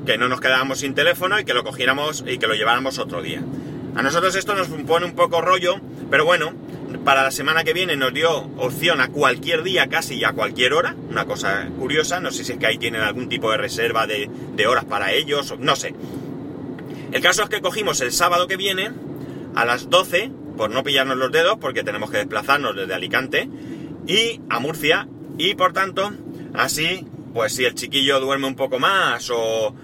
que 0.06 0.18
no 0.18 0.28
nos 0.28 0.40
quedáramos 0.40 0.80
sin 0.80 0.94
teléfono 0.94 1.38
y 1.38 1.44
que 1.44 1.54
lo 1.54 1.64
cogiéramos 1.64 2.24
y 2.26 2.38
que 2.38 2.46
lo 2.46 2.54
lleváramos 2.54 2.98
otro 2.98 3.22
día. 3.22 3.42
A 3.94 4.02
nosotros 4.02 4.34
esto 4.34 4.54
nos 4.54 4.68
pone 4.68 5.06
un 5.06 5.14
poco 5.14 5.40
rollo, 5.40 5.76
pero 6.10 6.24
bueno, 6.24 6.52
para 7.04 7.22
la 7.22 7.30
semana 7.30 7.62
que 7.62 7.72
viene 7.72 7.96
nos 7.96 8.12
dio 8.12 8.32
opción 8.56 9.00
a 9.00 9.08
cualquier 9.08 9.62
día, 9.62 9.88
casi 9.88 10.16
y 10.16 10.24
a 10.24 10.32
cualquier 10.32 10.72
hora. 10.72 10.96
Una 11.10 11.26
cosa 11.26 11.68
curiosa, 11.78 12.20
no 12.20 12.30
sé 12.32 12.44
si 12.44 12.52
es 12.52 12.58
que 12.58 12.66
ahí 12.66 12.78
tienen 12.78 13.02
algún 13.02 13.28
tipo 13.28 13.50
de 13.50 13.58
reserva 13.58 14.06
de, 14.06 14.28
de 14.54 14.66
horas 14.66 14.84
para 14.84 15.12
ellos, 15.12 15.54
no 15.58 15.76
sé. 15.76 15.94
El 17.12 17.20
caso 17.20 17.44
es 17.44 17.48
que 17.48 17.60
cogimos 17.60 18.00
el 18.00 18.10
sábado 18.10 18.48
que 18.48 18.56
viene 18.56 18.90
a 19.54 19.64
las 19.64 19.90
12, 19.90 20.30
por 20.56 20.70
no 20.70 20.82
pillarnos 20.82 21.16
los 21.16 21.32
dedos, 21.32 21.58
porque 21.60 21.82
tenemos 21.82 22.10
que 22.10 22.18
desplazarnos 22.18 22.76
desde 22.76 22.94
Alicante 22.94 23.48
y 24.06 24.40
a 24.48 24.60
Murcia, 24.60 25.08
y 25.38 25.54
por 25.54 25.72
tanto, 25.72 26.12
así, 26.54 27.06
pues 27.32 27.54
si 27.54 27.64
el 27.64 27.74
chiquillo 27.74 28.20
duerme 28.20 28.46
un 28.46 28.56
poco 28.56 28.78
más 28.78 29.30
o 29.30 29.74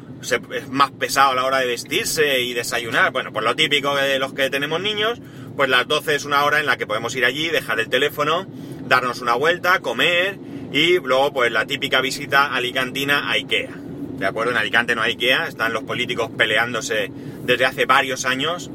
es 0.52 0.68
más 0.68 0.90
pesado 0.90 1.30
a 1.30 1.34
la 1.34 1.44
hora 1.46 1.58
de 1.58 1.66
vestirse 1.66 2.40
y 2.40 2.52
desayunar, 2.52 3.10
bueno, 3.10 3.32
pues 3.32 3.44
lo 3.44 3.56
típico 3.56 3.96
de 3.96 4.18
los 4.18 4.34
que 4.34 4.50
tenemos 4.50 4.80
niños, 4.80 5.20
pues 5.56 5.70
las 5.70 5.88
12 5.88 6.14
es 6.14 6.24
una 6.24 6.44
hora 6.44 6.60
en 6.60 6.66
la 6.66 6.76
que 6.76 6.86
podemos 6.86 7.14
ir 7.16 7.24
allí, 7.24 7.48
dejar 7.48 7.80
el 7.80 7.88
teléfono, 7.88 8.46
darnos 8.86 9.22
una 9.22 9.34
vuelta, 9.34 9.80
comer 9.80 10.38
y 10.72 10.98
luego 10.98 11.32
pues 11.32 11.50
la 11.50 11.66
típica 11.66 12.00
visita 12.00 12.54
alicantina 12.54 13.30
a 13.30 13.32
Ikea. 13.32 13.70
¿De 14.18 14.26
acuerdo? 14.26 14.52
En 14.52 14.58
Alicante 14.58 14.94
no 14.94 15.00
hay 15.00 15.12
Ikea, 15.12 15.46
están 15.46 15.72
los 15.72 15.84
políticos 15.84 16.30
peleándose 16.36 17.10
desde 17.44 17.64
hace 17.64 17.86
varios 17.86 18.26
años 18.26 18.70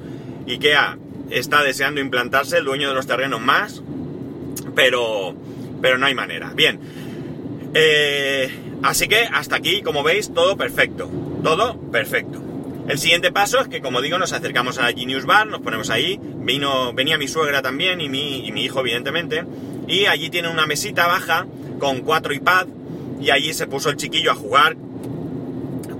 IKEA 0.48 0.98
está 1.30 1.64
deseando 1.64 2.02
implantarse, 2.02 2.58
el 2.58 2.66
dueño 2.66 2.90
de 2.90 2.96
los 2.96 3.08
terrenos 3.08 3.42
más, 3.42 3.82
pero, 4.76 5.36
pero 5.82 5.98
no 5.98 6.06
hay 6.06 6.16
manera. 6.16 6.52
Bien, 6.56 6.80
eh, 7.74 8.50
así 8.84 9.08
que 9.08 9.24
hasta 9.32 9.56
aquí, 9.56 9.82
como 9.82 10.04
veis, 10.04 10.34
todo 10.34 10.58
perfecto, 10.58 11.10
todo 11.44 11.80
perfecto. 11.92 12.42
El 12.88 13.00
siguiente 13.00 13.32
paso 13.32 13.60
es 13.60 13.68
que, 13.68 13.82
como 13.82 14.02
digo, 14.02 14.20
nos 14.20 14.32
acercamos 14.32 14.78
a 14.78 14.84
la 14.84 14.94
Genius 14.94 15.26
Bar, 15.26 15.48
nos 15.48 15.62
ponemos 15.62 15.90
ahí, 15.90 16.20
vino, 16.22 16.94
venía 16.94 17.18
mi 17.18 17.28
suegra 17.28 17.64
también 17.64 18.00
y 18.00 18.10
mi, 18.10 18.46
y 18.46 18.52
mi 18.52 18.64
hijo, 18.64 18.82
evidentemente, 18.82 19.44
y 19.88 20.06
allí 20.06 20.30
tiene 20.30 20.50
una 20.50 20.68
mesita 20.68 21.08
baja 21.08 21.48
con 21.80 22.02
cuatro 22.02 22.34
iPad 22.34 22.68
y 23.20 23.32
allí 23.32 23.54
se 23.54 23.66
puso 23.66 23.90
el 23.90 23.98
chiquillo 23.98 24.32
a 24.32 24.36
jugar. 24.36 24.76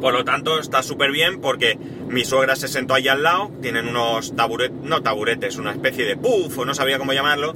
Por 0.06 0.14
lo 0.14 0.24
tanto, 0.24 0.60
está 0.60 0.84
súper 0.84 1.10
bien 1.10 1.42
porque 1.42 1.80
mi 2.10 2.26
suegra 2.26 2.56
se 2.56 2.68
sentó 2.68 2.94
allí 2.94 3.08
al 3.08 3.24
lado, 3.24 3.50
tienen 3.60 3.88
unos 3.88 4.36
taburetes, 4.36 4.78
no 4.84 5.02
taburetes, 5.02 5.58
una 5.58 5.72
especie 5.72 6.06
de 6.06 6.16
puff, 6.16 6.60
o 6.60 6.64
no 6.64 6.76
sabía 6.76 7.00
cómo 7.00 7.12
llamarlo, 7.12 7.56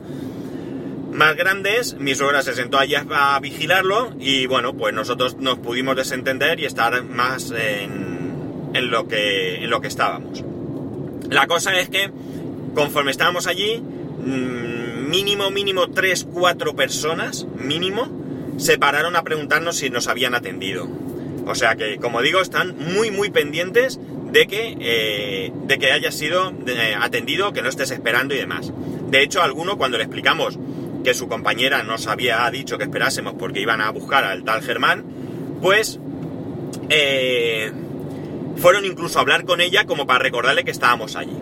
más 1.14 1.36
grandes, 1.36 1.94
mi 2.00 2.16
suegra 2.16 2.42
se 2.42 2.56
sentó 2.56 2.80
allí 2.80 2.96
a 2.96 3.40
vigilarlo 3.40 4.16
y 4.20 4.48
bueno, 4.48 4.74
pues 4.74 4.96
nosotros 4.96 5.38
nos 5.38 5.60
pudimos 5.60 5.96
desentender 5.96 6.60
y 6.60 6.66
estar 6.66 7.04
más 7.04 7.52
en, 7.52 8.72
en, 8.74 8.90
lo, 8.90 9.08
que, 9.08 9.64
en 9.64 9.70
lo 9.70 9.80
que 9.80 9.88
estábamos. 9.88 10.44
La 11.30 11.46
cosa 11.46 11.80
es 11.80 11.90
que 11.90 12.10
conforme 12.74 13.12
estábamos 13.12 13.46
allí, 13.46 13.80
mm, 13.80 15.08
mínimo, 15.08 15.52
mínimo 15.52 15.92
3, 15.92 16.26
4 16.34 16.76
personas, 16.76 17.46
mínimo, 17.60 18.10
se 18.58 18.80
pararon 18.80 19.16
a 19.16 19.24
preguntarnos 19.24 19.76
si 19.76 19.92
nos 19.92 20.08
habían 20.08 20.34
atendido. 20.34 21.09
O 21.50 21.56
sea 21.56 21.76
que, 21.76 21.98
como 21.98 22.22
digo, 22.22 22.42
están 22.42 22.76
muy, 22.78 23.10
muy 23.10 23.32
pendientes 23.32 24.00
de 24.32 24.46
que, 24.46 24.78
eh, 24.80 25.52
de 25.64 25.80
que 25.80 25.92
hayas 25.92 26.14
sido 26.14 26.54
eh, 26.68 26.96
atendido, 27.00 27.54
que 27.54 27.64
no 27.64 27.70
estés 27.70 27.90
esperando 27.90 28.36
y 28.36 28.38
demás. 28.38 28.72
De 29.10 29.24
hecho, 29.24 29.42
alguno 29.42 29.76
cuando 29.76 29.98
le 29.98 30.04
explicamos 30.04 30.60
que 31.04 31.16
su 31.16 31.28
compañera 31.28 31.82
nos 31.82 32.06
había 32.06 32.48
dicho 32.52 32.78
que 32.78 32.84
esperásemos 32.84 33.34
porque 33.34 33.62
iban 33.62 33.82
a 33.82 33.90
buscar 33.90 34.26
al 34.26 34.44
tal 34.44 34.62
Germán, 34.62 35.04
pues 35.60 36.00
eh, 36.90 37.72
fueron 38.58 38.86
incluso 38.86 39.18
a 39.18 39.24
hablar 39.24 39.44
con 39.46 39.60
ella 39.60 39.86
como 39.86 40.06
para 40.06 40.20
recordarle 40.20 40.64
que 40.64 40.72
estábamos 40.72 41.16
allí. 41.16 41.36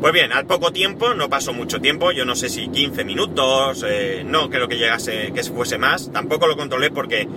Pues 0.00 0.14
bien, 0.14 0.32
al 0.32 0.46
poco 0.46 0.72
tiempo, 0.72 1.12
no 1.12 1.28
pasó 1.28 1.52
mucho 1.52 1.78
tiempo, 1.78 2.10
yo 2.10 2.24
no 2.24 2.36
sé 2.36 2.48
si 2.48 2.68
15 2.68 3.04
minutos, 3.04 3.84
no 4.24 4.50
creo 4.50 4.66
que 4.66 4.76
llegase, 4.76 5.30
que 5.32 5.44
se 5.44 5.52
fuese 5.52 5.78
más, 5.78 6.10
tampoco 6.10 6.48
lo 6.48 6.56
controlé 6.56 6.90
porque 6.90 7.28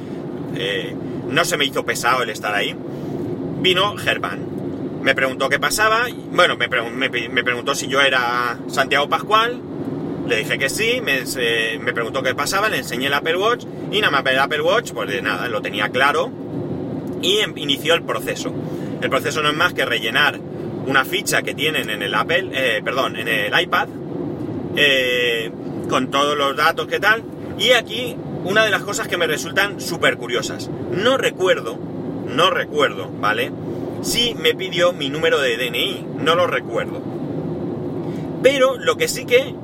no 1.29 1.45
se 1.45 1.57
me 1.57 1.65
hizo 1.65 1.85
pesado 1.85 2.23
el 2.23 2.29
estar 2.29 2.53
ahí. 2.53 2.75
Vino 3.61 3.95
Germán 3.97 4.55
me 5.05 5.13
preguntó 5.13 5.49
qué 5.49 5.59
pasaba, 5.59 6.07
bueno, 6.31 6.57
me, 6.57 6.67
preguntó 6.67 7.75
si 7.75 7.87
yo 7.87 8.01
era 8.01 8.57
Santiago 8.67 9.07
Pascual, 9.07 9.61
le 10.27 10.37
dije 10.37 10.57
que 10.57 10.67
sí, 10.67 10.99
me, 10.99 11.93
preguntó 11.93 12.23
qué 12.23 12.33
pasaba, 12.33 12.69
le 12.69 12.77
enseñé 12.77 13.05
el 13.05 13.13
Apple 13.13 13.37
Watch 13.37 13.65
y 13.91 14.01
nada 14.01 14.09
más 14.09 14.25
el 14.25 14.39
Apple 14.39 14.61
Watch, 14.61 14.93
pues 14.93 15.07
de 15.07 15.21
nada, 15.21 15.47
lo 15.47 15.61
tenía 15.61 15.89
claro 15.89 16.31
y 17.21 17.37
em, 17.37 17.55
inició 17.55 17.93
el 17.93 18.01
proceso. 18.01 18.51
El 18.99 19.11
proceso 19.11 19.43
no 19.43 19.49
es 19.49 19.55
más 19.55 19.75
que 19.75 19.85
rellenar 19.85 20.39
una 20.87 21.05
ficha 21.05 21.43
que 21.43 21.53
tienen 21.53 21.91
en 21.91 22.01
el 22.01 22.15
Apple, 22.15 22.49
eh, 22.51 22.81
perdón, 22.83 23.15
en 23.15 23.27
el 23.27 23.61
iPad, 23.61 23.87
eh, 24.75 25.51
con 25.87 26.09
todos 26.09 26.35
los 26.35 26.57
datos 26.57 26.87
que 26.87 26.99
tal. 26.99 27.23
Y 27.59 27.73
aquí 27.73 28.15
una 28.45 28.63
de 28.63 28.69
las 28.69 28.83
cosas 28.83 29.07
que 29.07 29.17
me 29.17 29.27
resultan 29.27 29.81
súper 29.81 30.17
curiosas. 30.17 30.69
No 30.91 31.17
recuerdo, 31.17 31.77
no 32.27 32.51
recuerdo, 32.51 33.09
¿vale? 33.19 33.51
Si 34.01 34.35
me 34.35 34.53
pidió 34.53 34.93
mi 34.93 35.09
número 35.09 35.41
de 35.41 35.57
DNI, 35.57 36.05
no 36.19 36.35
lo 36.35 36.45
recuerdo. 36.45 37.01
Pero 38.43 38.77
lo 38.77 38.97
que 38.97 39.07
sí 39.07 39.25
que 39.25 39.55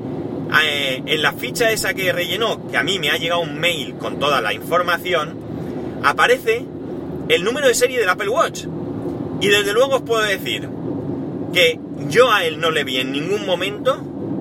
eh, 0.64 1.04
en 1.06 1.22
la 1.22 1.34
ficha 1.34 1.72
esa 1.72 1.94
que 1.94 2.12
rellenó, 2.12 2.68
que 2.68 2.78
a 2.78 2.84
mí 2.84 2.98
me 2.98 3.12
ha 3.12 3.18
llegado 3.18 3.42
un 3.42 3.60
mail 3.60 3.94
con 3.96 4.18
toda 4.20 4.42
la 4.42 4.54
información, 4.54 5.38
aparece 6.04 6.66
el 7.30 7.44
número 7.44 7.68
de 7.68 7.76
serie 7.76 8.00
del 8.00 8.10
Apple 8.10 8.30
Watch. 8.30 8.66
Y 9.40 9.48
desde 9.48 9.74
luego 9.74 9.98
os 9.98 10.02
puedo 10.02 10.24
decir 10.24 10.68
que 11.54 11.80
yo 12.10 12.32
a 12.32 12.46
él 12.46 12.60
no 12.60 12.72
le 12.72 12.84
vi 12.84 12.98
en 12.98 13.12
ningún 13.12 13.46
momento 13.46 13.98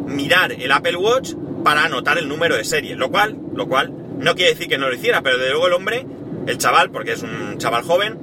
mirar 0.06 0.52
el 0.52 0.72
Apple 0.72 0.96
Watch 0.96 1.34
para 1.62 1.84
anotar 1.84 2.16
el 2.16 2.28
número 2.28 2.56
de 2.56 2.64
serie, 2.64 2.96
lo 2.96 3.10
cual, 3.10 3.36
lo 3.54 3.68
cual 3.68 3.99
no 4.20 4.34
quiere 4.34 4.52
decir 4.52 4.68
que 4.68 4.78
no 4.78 4.88
lo 4.88 4.94
hiciera, 4.94 5.22
pero 5.22 5.38
desde 5.38 5.50
luego 5.50 5.66
el 5.66 5.72
hombre, 5.72 6.06
el 6.46 6.58
chaval, 6.58 6.90
porque 6.90 7.12
es 7.12 7.22
un 7.22 7.58
chaval 7.58 7.82
joven, 7.82 8.18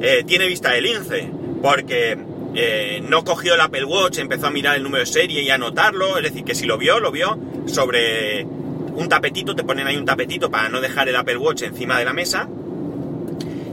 eh, 0.00 0.24
tiene 0.26 0.46
vista 0.46 0.70
de 0.70 0.80
lince, 0.80 1.30
porque 1.62 2.16
eh, 2.54 3.02
no 3.08 3.24
cogió 3.24 3.54
el 3.54 3.60
Apple 3.60 3.84
Watch, 3.84 4.18
empezó 4.18 4.46
a 4.46 4.50
mirar 4.50 4.76
el 4.76 4.82
número 4.82 5.04
de 5.04 5.10
serie 5.10 5.42
y 5.42 5.50
a 5.50 5.56
anotarlo, 5.56 6.16
es 6.16 6.22
decir, 6.22 6.44
que 6.44 6.54
si 6.54 6.64
lo 6.64 6.78
vio, 6.78 7.00
lo 7.00 7.10
vio 7.10 7.38
sobre 7.66 8.44
un 8.44 9.08
tapetito, 9.08 9.54
te 9.56 9.64
ponen 9.64 9.86
ahí 9.86 9.96
un 9.96 10.04
tapetito 10.04 10.50
para 10.50 10.68
no 10.68 10.80
dejar 10.80 11.08
el 11.08 11.16
Apple 11.16 11.36
Watch 11.38 11.62
encima 11.62 11.98
de 11.98 12.04
la 12.04 12.12
mesa 12.12 12.48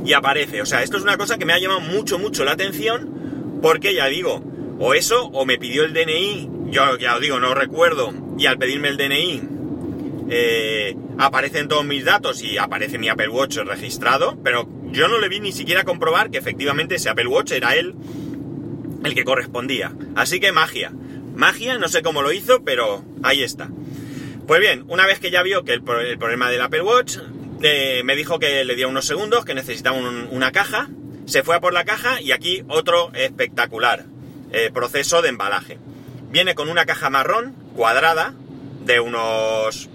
y 0.04 0.14
aparece. 0.14 0.62
O 0.62 0.66
sea, 0.66 0.82
esto 0.84 0.98
es 0.98 1.04
una 1.04 1.18
cosa 1.18 1.38
que 1.38 1.46
me 1.46 1.54
ha 1.54 1.60
llamado 1.60 1.82
mucho, 1.82 2.18
mucho 2.20 2.44
la 2.44 2.54
atención 2.54 3.60
porque 3.62 3.94
ya 3.94 4.08
digo, 4.08 4.44
o 4.80 4.94
eso, 4.94 5.28
o 5.28 5.46
me 5.46 5.58
pidió 5.58 5.86
el 5.86 5.94
DNI, 5.94 6.50
yo 6.72 6.98
ya 6.98 7.16
os 7.16 7.22
digo, 7.22 7.40
no 7.40 7.54
recuerdo, 7.54 8.12
y 8.38 8.48
al 8.48 8.58
pedirme 8.58 8.90
el 8.90 8.98
DNI 8.98 9.53
eh, 10.30 10.96
aparecen 11.18 11.68
todos 11.68 11.86
mis 11.86 12.06
datos 12.06 12.42
y 12.42 12.58
aparece 12.58 12.98
mi 12.98 13.10
Apple 13.10 13.30
Watch 13.30 13.58
registrado, 13.58 14.38
pero 14.44 14.68
yo 14.92 15.08
no 15.08 15.20
le 15.20 15.30
vi 15.30 15.40
ni 15.40 15.52
siquiera 15.52 15.84
comprobar 15.84 16.30
que 16.32 16.38
efectivamente 16.38 16.96
ese 16.96 17.10
Apple 17.10 17.28
Watch 17.28 17.52
era 17.52 17.76
él 17.76 17.96
el 19.04 19.16
que 19.16 19.24
correspondía. 19.24 19.94
Así 20.16 20.40
que 20.40 20.52
magia. 20.52 20.92
Magia, 21.36 21.78
no 21.78 21.88
sé 21.88 22.02
cómo 22.02 22.22
lo 22.22 22.32
hizo, 22.32 22.64
pero 22.64 23.04
ahí 23.24 23.44
está. 23.44 23.70
Pues 24.48 24.60
bien, 24.60 24.86
una 24.88 25.06
vez 25.06 25.20
que 25.20 25.32
ya 25.32 25.42
vio 25.42 25.64
que 25.64 25.74
el, 25.74 25.84
problema 25.84 26.50
del 26.50 26.62
Apple 26.62 26.82
Watch, 26.82 27.18
eh, 27.62 28.02
me 28.04 28.16
dijo 28.16 28.40
que 28.40 28.64
le 28.64 28.76
dio 28.76 28.90
unos 28.90 29.06
segundos, 29.06 29.46
que 29.46 29.54
necesitaba 29.54 29.98
una 29.98 30.52
caja, 30.52 30.90
se 31.26 31.44
fue 31.44 31.56
a 31.56 31.62
por 31.62 31.74
la 31.74 31.86
caja 31.86 32.22
y 32.22 32.32
aquí 32.32 32.64
otro 32.68 33.12
espectacular 33.14 34.06
eh, 34.52 34.70
proceso 34.74 35.22
de 35.22 35.30
embalaje. 35.30 35.80
Viene 36.30 36.56
con 36.56 36.70
una 36.70 36.86
caja 36.86 37.10
marrón, 37.10 37.56
cuadrada, 37.76 38.34
de 38.86 39.00
unos 39.00 39.90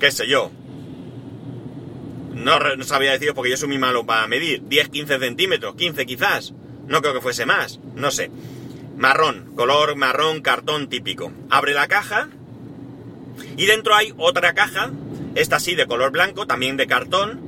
qué 0.00 0.10
sé 0.10 0.26
yo, 0.26 0.50
no, 2.34 2.58
no 2.58 2.84
sabía 2.84 3.12
decir 3.12 3.32
porque 3.34 3.50
yo 3.50 3.56
soy 3.56 3.68
muy 3.68 3.78
malo 3.78 4.04
para 4.04 4.26
medir, 4.26 4.62
10-15 4.62 5.20
centímetros, 5.20 5.74
15 5.76 6.06
quizás, 6.06 6.54
no 6.88 7.00
creo 7.02 7.14
que 7.14 7.20
fuese 7.20 7.46
más, 7.46 7.78
no 7.94 8.10
sé. 8.10 8.30
Marrón, 8.96 9.52
color 9.54 9.96
marrón, 9.96 10.42
cartón 10.42 10.88
típico. 10.88 11.32
Abre 11.48 11.72
la 11.72 11.86
caja 11.88 12.28
y 13.56 13.66
dentro 13.66 13.94
hay 13.94 14.12
otra 14.16 14.54
caja, 14.54 14.90
esta 15.34 15.60
sí 15.60 15.74
de 15.74 15.86
color 15.86 16.10
blanco, 16.10 16.46
también 16.46 16.76
de 16.76 16.86
cartón, 16.86 17.40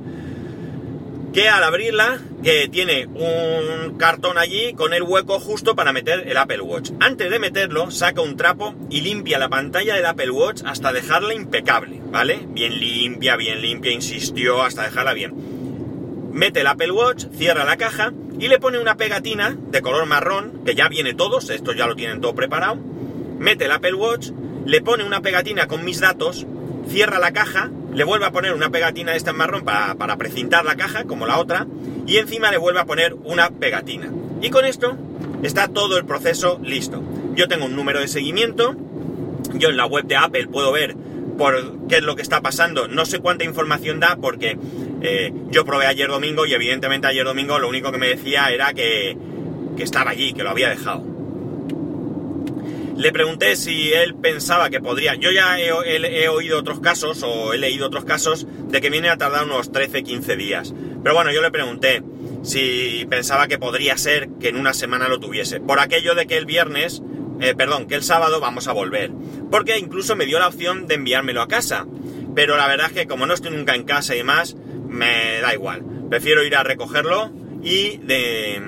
que 1.33 1.49
al 1.49 1.63
abrirla 1.63 2.19
que 2.43 2.67
tiene 2.67 3.07
un 3.07 3.97
cartón 3.97 4.37
allí 4.37 4.73
con 4.73 4.93
el 4.93 5.01
hueco 5.01 5.39
justo 5.39 5.75
para 5.75 5.91
meter 5.91 6.27
el 6.27 6.37
Apple 6.37 6.61
Watch. 6.61 6.91
Antes 6.99 7.31
de 7.31 7.39
meterlo, 7.39 7.89
saca 7.89 8.21
un 8.21 8.37
trapo 8.37 8.75
y 8.91 9.01
limpia 9.01 9.39
la 9.39 9.49
pantalla 9.49 9.95
del 9.95 10.05
Apple 10.05 10.29
Watch 10.29 10.61
hasta 10.63 10.93
dejarla 10.93 11.33
impecable, 11.33 12.01
¿vale? 12.11 12.45
Bien 12.49 12.79
limpia, 12.79 13.35
bien 13.35 13.61
limpia, 13.61 13.91
insistió 13.91 14.61
hasta 14.61 14.83
dejarla 14.83 15.13
bien. 15.13 15.33
Mete 16.33 16.61
el 16.61 16.67
Apple 16.67 16.91
Watch, 16.91 17.25
cierra 17.35 17.63
la 17.63 17.77
caja 17.77 18.13
y 18.37 18.47
le 18.47 18.59
pone 18.59 18.77
una 18.77 18.97
pegatina 18.97 19.57
de 19.71 19.81
color 19.81 20.05
marrón, 20.05 20.61
que 20.65 20.75
ya 20.75 20.87
viene 20.87 21.15
todos, 21.15 21.49
esto 21.49 21.73
ya 21.73 21.87
lo 21.87 21.95
tienen 21.95 22.21
todo 22.21 22.35
preparado. 22.35 22.77
Mete 23.39 23.65
el 23.65 23.71
Apple 23.71 23.95
Watch, 23.95 24.29
le 24.65 24.81
pone 24.81 25.03
una 25.03 25.21
pegatina 25.21 25.67
con 25.67 25.83
mis 25.83 25.99
datos, 25.99 26.45
cierra 26.87 27.17
la 27.17 27.33
caja, 27.33 27.71
le 27.93 28.03
vuelve 28.03 28.25
a 28.25 28.31
poner 28.31 28.53
una 28.53 28.69
pegatina 28.69 29.11
de 29.11 29.17
esta 29.17 29.31
en 29.31 29.37
marrón 29.37 29.63
para, 29.63 29.95
para 29.95 30.17
precintar 30.17 30.65
la 30.65 30.75
caja, 30.75 31.03
como 31.03 31.25
la 31.25 31.39
otra, 31.39 31.67
y 32.05 32.17
encima 32.17 32.51
le 32.51 32.57
vuelve 32.57 32.79
a 32.79 32.85
poner 32.85 33.13
una 33.23 33.49
pegatina. 33.49 34.11
Y 34.41 34.49
con 34.49 34.65
esto 34.65 34.97
está 35.43 35.67
todo 35.67 35.97
el 35.97 36.05
proceso 36.05 36.59
listo. 36.63 37.03
Yo 37.35 37.47
tengo 37.47 37.65
un 37.65 37.75
número 37.75 37.99
de 37.99 38.07
seguimiento, 38.07 38.75
yo 39.53 39.69
en 39.69 39.77
la 39.77 39.85
web 39.85 40.05
de 40.05 40.15
Apple 40.15 40.47
puedo 40.47 40.71
ver 40.71 40.95
por 41.37 41.87
qué 41.87 41.97
es 41.97 42.03
lo 42.03 42.15
que 42.15 42.21
está 42.21 42.41
pasando, 42.41 42.87
no 42.87 43.05
sé 43.05 43.19
cuánta 43.19 43.43
información 43.43 43.99
da 43.99 44.17
porque 44.17 44.57
eh, 45.01 45.33
yo 45.49 45.65
probé 45.65 45.87
ayer 45.87 46.07
domingo 46.07 46.45
y 46.45 46.53
evidentemente 46.53 47.07
ayer 47.07 47.25
domingo 47.25 47.59
lo 47.59 47.69
único 47.69 47.91
que 47.91 47.97
me 47.97 48.07
decía 48.07 48.49
era 48.51 48.73
que, 48.73 49.17
que 49.75 49.83
estaba 49.83 50.11
allí, 50.11 50.33
que 50.33 50.43
lo 50.43 50.51
había 50.51 50.69
dejado. 50.69 51.12
Le 52.95 53.11
pregunté 53.11 53.55
si 53.55 53.91
él 53.91 54.15
pensaba 54.15 54.69
que 54.69 54.79
podría. 54.79 55.15
Yo 55.15 55.31
ya 55.31 55.59
he, 55.59 56.27
oído 56.27 56.59
otros 56.59 56.79
casos 56.79 57.23
o 57.23 57.53
he 57.53 57.57
leído 57.57 57.87
otros 57.87 58.05
casos 58.05 58.45
de 58.67 58.81
que 58.81 58.89
viene 58.89 59.09
a 59.09 59.17
tardar 59.17 59.45
unos 59.45 59.71
13-15 59.71 60.37
días. 60.37 60.73
Pero 61.01 61.15
bueno, 61.15 61.31
yo 61.31 61.41
le 61.41 61.49
pregunté 61.49 62.03
si 62.43 63.05
pensaba 63.09 63.47
que 63.47 63.57
podría 63.57 63.97
ser 63.97 64.29
que 64.39 64.49
en 64.49 64.57
una 64.57 64.73
semana 64.73 65.07
lo 65.07 65.19
tuviese. 65.19 65.59
Por 65.59 65.79
aquello 65.79 66.13
de 66.13 66.27
que 66.27 66.37
el 66.37 66.45
viernes, 66.45 67.01
eh, 67.41 67.55
perdón, 67.55 67.87
que 67.87 67.95
el 67.95 68.03
sábado 68.03 68.39
vamos 68.39 68.67
a 68.67 68.73
volver. 68.73 69.11
Porque 69.49 69.79
incluso 69.79 70.15
me 70.15 70.25
dio 70.25 70.37
la 70.37 70.47
opción 70.47 70.87
de 70.87 70.95
enviármelo 70.95 71.41
a 71.41 71.47
casa. 71.47 71.87
Pero 72.35 72.57
la 72.57 72.67
verdad 72.67 72.87
es 72.87 72.93
que 72.93 73.07
como 73.07 73.25
no 73.25 73.33
estoy 73.33 73.51
nunca 73.51 73.73
en 73.73 73.83
casa 73.83 74.13
y 74.13 74.19
demás, 74.19 74.55
me 74.87 75.41
da 75.41 75.53
igual. 75.53 75.83
Prefiero 76.09 76.43
ir 76.43 76.55
a 76.55 76.63
recogerlo 76.63 77.31
y 77.63 77.97
de 77.97 78.61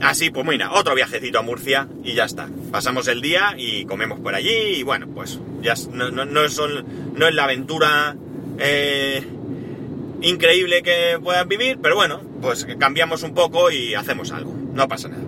Así, 0.00 0.30
pues 0.30 0.46
mira, 0.46 0.72
otro 0.72 0.94
viajecito 0.94 1.38
a 1.38 1.42
Murcia 1.42 1.88
y 2.04 2.14
ya 2.14 2.24
está. 2.24 2.48
Pasamos 2.70 3.08
el 3.08 3.22
día 3.22 3.54
y 3.56 3.86
comemos 3.86 4.20
por 4.20 4.34
allí 4.34 4.50
y 4.50 4.82
bueno, 4.82 5.06
pues 5.08 5.40
ya 5.62 5.74
no, 5.92 6.44
es 6.44 7.34
la 7.34 7.44
aventura 7.44 8.14
eh, 8.58 9.24
increíble 10.20 10.82
que 10.82 11.18
puedan 11.22 11.48
vivir, 11.48 11.78
pero 11.82 11.96
bueno, 11.96 12.20
pues 12.42 12.66
cambiamos 12.78 13.22
un 13.22 13.34
poco 13.34 13.70
y 13.70 13.94
hacemos 13.94 14.32
algo, 14.32 14.54
no 14.74 14.86
pasa 14.86 15.08
nada. 15.08 15.24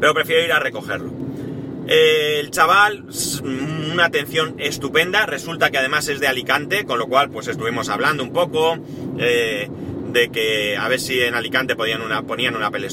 Pero 0.00 0.14
prefiero 0.14 0.44
ir 0.44 0.52
a 0.52 0.58
recogerlo. 0.58 1.12
el 1.86 2.50
chaval, 2.50 3.04
una 3.92 4.06
atención 4.06 4.56
estupenda, 4.58 5.26
resulta 5.26 5.70
que 5.70 5.78
además 5.78 6.08
es 6.08 6.20
de 6.20 6.26
Alicante, 6.26 6.84
con 6.84 6.98
lo 6.98 7.06
cual 7.06 7.28
pues 7.30 7.48
estuvimos 7.48 7.90
hablando 7.90 8.22
un 8.22 8.32
poco. 8.32 8.78
Eh, 9.18 9.68
de 10.12 10.30
que 10.30 10.76
a 10.76 10.88
ver 10.88 11.00
si 11.00 11.20
en 11.20 11.34
Alicante 11.34 11.74
podían 11.74 12.02
una, 12.02 12.22
ponían 12.22 12.54
un 12.54 12.62
Apple 12.62 12.88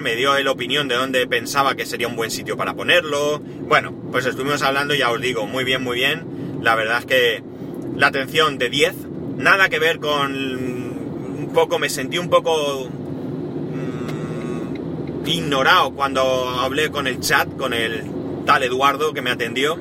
me 0.00 0.16
dio 0.16 0.36
él 0.36 0.48
opinión 0.48 0.88
de 0.88 0.96
dónde 0.96 1.26
pensaba 1.26 1.74
que 1.74 1.86
sería 1.86 2.08
un 2.08 2.16
buen 2.16 2.30
sitio 2.30 2.56
para 2.56 2.74
ponerlo. 2.74 3.38
Bueno, 3.38 3.92
pues 4.10 4.26
estuvimos 4.26 4.62
hablando, 4.62 4.94
ya 4.94 5.10
os 5.10 5.20
digo, 5.20 5.46
muy 5.46 5.64
bien, 5.64 5.82
muy 5.82 5.96
bien. 5.96 6.60
La 6.62 6.74
verdad 6.74 6.98
es 7.00 7.06
que 7.06 7.42
la 7.96 8.08
atención 8.08 8.58
de 8.58 8.68
10, 8.70 8.94
nada 9.36 9.68
que 9.68 9.78
ver 9.78 10.00
con 10.00 10.34
un 10.34 11.50
poco, 11.54 11.78
me 11.78 11.88
sentí 11.88 12.18
un 12.18 12.28
poco 12.28 12.88
mm, 13.72 15.26
ignorado 15.26 15.94
cuando 15.94 16.22
hablé 16.48 16.90
con 16.90 17.06
el 17.06 17.20
chat, 17.20 17.48
con 17.56 17.72
el 17.72 18.02
tal 18.44 18.62
Eduardo 18.62 19.12
que 19.12 19.22
me 19.22 19.30
atendió. 19.30 19.78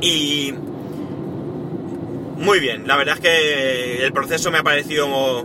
Y 0.00 0.54
muy 2.38 2.60
bien, 2.60 2.86
la 2.86 2.96
verdad 2.96 3.16
es 3.16 3.20
que 3.20 4.04
el 4.04 4.12
proceso 4.12 4.50
me 4.50 4.58
ha 4.58 4.62
parecido 4.62 5.44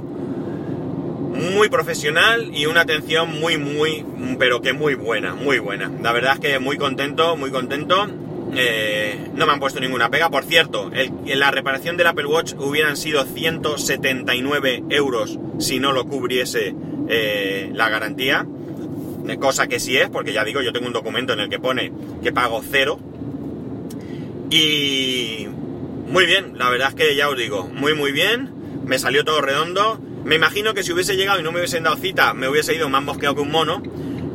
muy 1.34 1.68
profesional 1.70 2.52
y 2.54 2.68
una 2.68 2.82
atención 2.82 3.40
muy, 3.40 3.58
muy, 3.58 4.06
pero 4.38 4.62
que 4.62 4.74
muy 4.74 4.96
buena, 4.96 5.34
muy 5.34 5.60
buena. 5.60 5.92
La 6.02 6.12
verdad 6.12 6.34
es 6.36 6.40
que 6.40 6.60
muy 6.60 6.78
contento, 6.78 7.36
muy 7.36 7.52
contento. 7.52 8.08
Eh, 8.56 9.18
no 9.34 9.48
me 9.48 9.54
han 9.54 9.60
puesto 9.60 9.80
ninguna 9.80 10.10
pega. 10.10 10.30
Por 10.30 10.44
cierto, 10.44 10.92
en 10.94 11.40
la 11.40 11.50
reparación 11.50 11.98
del 11.98 12.08
Apple 12.08 12.28
Watch 12.28 12.54
hubieran 12.54 12.96
sido 12.96 13.26
179 13.26 14.84
euros 14.90 15.40
si 15.58 15.80
no 15.80 15.92
lo 15.92 16.06
cubriese 16.06 16.76
eh, 17.10 17.72
la 17.74 17.90
garantía. 17.90 18.46
Cosa 19.40 19.68
que 19.68 19.80
sí 19.80 19.98
es, 19.98 20.10
porque 20.10 20.34
ya 20.34 20.44
digo, 20.44 20.62
yo 20.62 20.74
tengo 20.74 20.86
un 20.86 20.94
documento 20.94 21.34
en 21.34 21.40
el 21.40 21.50
que 21.50 21.58
pone 21.58 21.92
que 22.22 22.32
pago 22.32 22.62
cero. 22.70 23.00
Y 24.52 25.48
muy 26.14 26.28
bien, 26.28 26.60
la 26.60 26.70
verdad 26.70 26.90
es 26.90 26.94
que 26.94 27.16
ya 27.16 27.28
os 27.28 27.36
digo, 27.36 27.68
muy 27.68 27.96
muy 27.96 28.12
bien, 28.12 28.54
me 28.86 29.00
salió 29.00 29.26
todo 29.26 29.42
redondo. 29.42 30.00
Me 30.24 30.36
imagino 30.36 30.76
que 30.76 30.84
si 30.84 30.94
hubiese 30.94 31.16
llegado 31.16 31.40
y 31.40 31.44
no 31.44 31.52
me 31.52 31.58
hubiesen 31.58 31.82
dado 31.82 31.96
cita, 31.96 32.36
me 32.36 32.48
hubiese 32.48 32.76
ido 32.76 32.88
más 32.88 33.02
mosqueado 33.02 33.34
que 33.34 33.42
un 33.42 33.50
mono. 33.50 33.82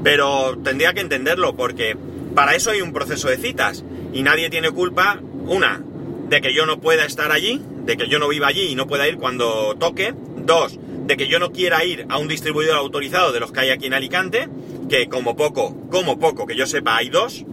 Pero 0.03 0.59
tendría 0.59 0.93
que 0.93 1.01
entenderlo 1.01 1.55
porque 1.55 1.97
para 2.35 2.57
eso 2.57 2.73
hay 2.73 2.81
un 2.81 2.93
proceso 2.93 3.29
de 3.29 3.37
citas 3.37 3.85
y 4.13 4.25
nadie 4.25 4.51
tiene 4.51 4.73
culpa, 4.73 5.21
una, 5.47 5.81
de 6.29 6.41
que 6.41 6.53
yo 6.53 6.67
no 6.67 6.81
pueda 6.81 7.05
estar 7.05 7.31
allí, 7.31 7.63
de 7.85 7.97
que 7.97 8.09
yo 8.09 8.19
no 8.19 8.27
viva 8.27 8.49
allí 8.49 8.63
y 8.63 8.75
no 8.75 8.89
pueda 8.89 9.07
ir 9.07 9.17
cuando 9.17 9.77
toque, 9.79 10.15
dos, 10.37 10.81
de 11.07 11.17
que 11.17 11.29
yo 11.29 11.39
no 11.39 11.53
quiera 11.53 11.85
ir 11.85 12.07
a 12.09 12.19
un 12.19 12.27
distribuidor 12.27 12.77
autorizado 12.77 13.31
de 13.31 13.39
los 13.39 13.53
que 13.53 13.61
hay 13.61 13.71
aquí 13.71 13.87
en 13.87 13.95
Alicante, 13.95 14.49
que 14.89 15.09
como 15.09 15.37
poco, 15.37 15.77
como 15.93 16.19
poco, 16.19 16.45
que 16.45 16.57
yo 16.57 16.67
sepa, 16.67 16.97
hay 16.97 17.09
dos. 17.09 17.45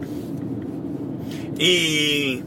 Y, 1.60 2.42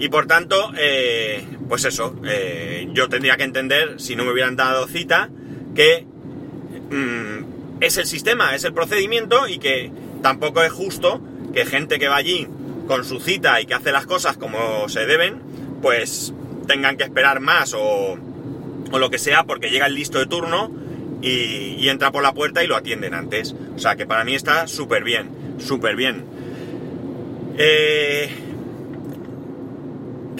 y 0.00 0.08
por 0.08 0.26
tanto, 0.26 0.72
eh, 0.78 1.44
pues 1.68 1.84
eso, 1.84 2.16
eh, 2.24 2.88
yo 2.92 3.08
tendría 3.10 3.36
que 3.36 3.44
entender, 3.44 4.00
si 4.00 4.16
no 4.16 4.24
me 4.24 4.32
hubieran 4.32 4.56
dado 4.56 4.88
cita, 4.88 5.28
que 5.74 6.06
mm, 6.90 7.82
es 7.82 7.98
el 7.98 8.06
sistema, 8.06 8.54
es 8.54 8.64
el 8.64 8.72
procedimiento 8.72 9.46
y 9.46 9.58
que 9.58 9.92
tampoco 10.22 10.62
es 10.62 10.72
justo 10.72 11.20
que 11.52 11.66
gente 11.66 11.98
que 11.98 12.08
va 12.08 12.16
allí 12.16 12.48
con 12.86 13.04
su 13.04 13.20
cita 13.20 13.60
y 13.60 13.66
que 13.66 13.74
hace 13.74 13.92
las 13.92 14.06
cosas 14.06 14.38
como 14.38 14.88
se 14.88 15.04
deben, 15.04 15.42
pues 15.82 16.32
tengan 16.66 16.96
que 16.96 17.04
esperar 17.04 17.40
más 17.40 17.74
o, 17.74 18.18
o 18.90 18.98
lo 18.98 19.10
que 19.10 19.18
sea 19.18 19.44
porque 19.44 19.68
llega 19.68 19.86
el 19.86 19.94
listo 19.94 20.18
de 20.18 20.26
turno 20.26 20.70
y, 21.22 21.88
entra 21.88 22.10
por 22.10 22.22
la 22.22 22.32
puerta 22.32 22.64
y 22.64 22.66
lo 22.66 22.76
atienden 22.76 23.14
antes. 23.14 23.54
O 23.76 23.78
sea 23.78 23.96
que 23.96 24.06
para 24.06 24.24
mí 24.24 24.34
está 24.34 24.66
súper 24.66 25.04
bien, 25.04 25.28
súper 25.58 25.96
bien. 25.96 26.24
Eh, 27.58 28.30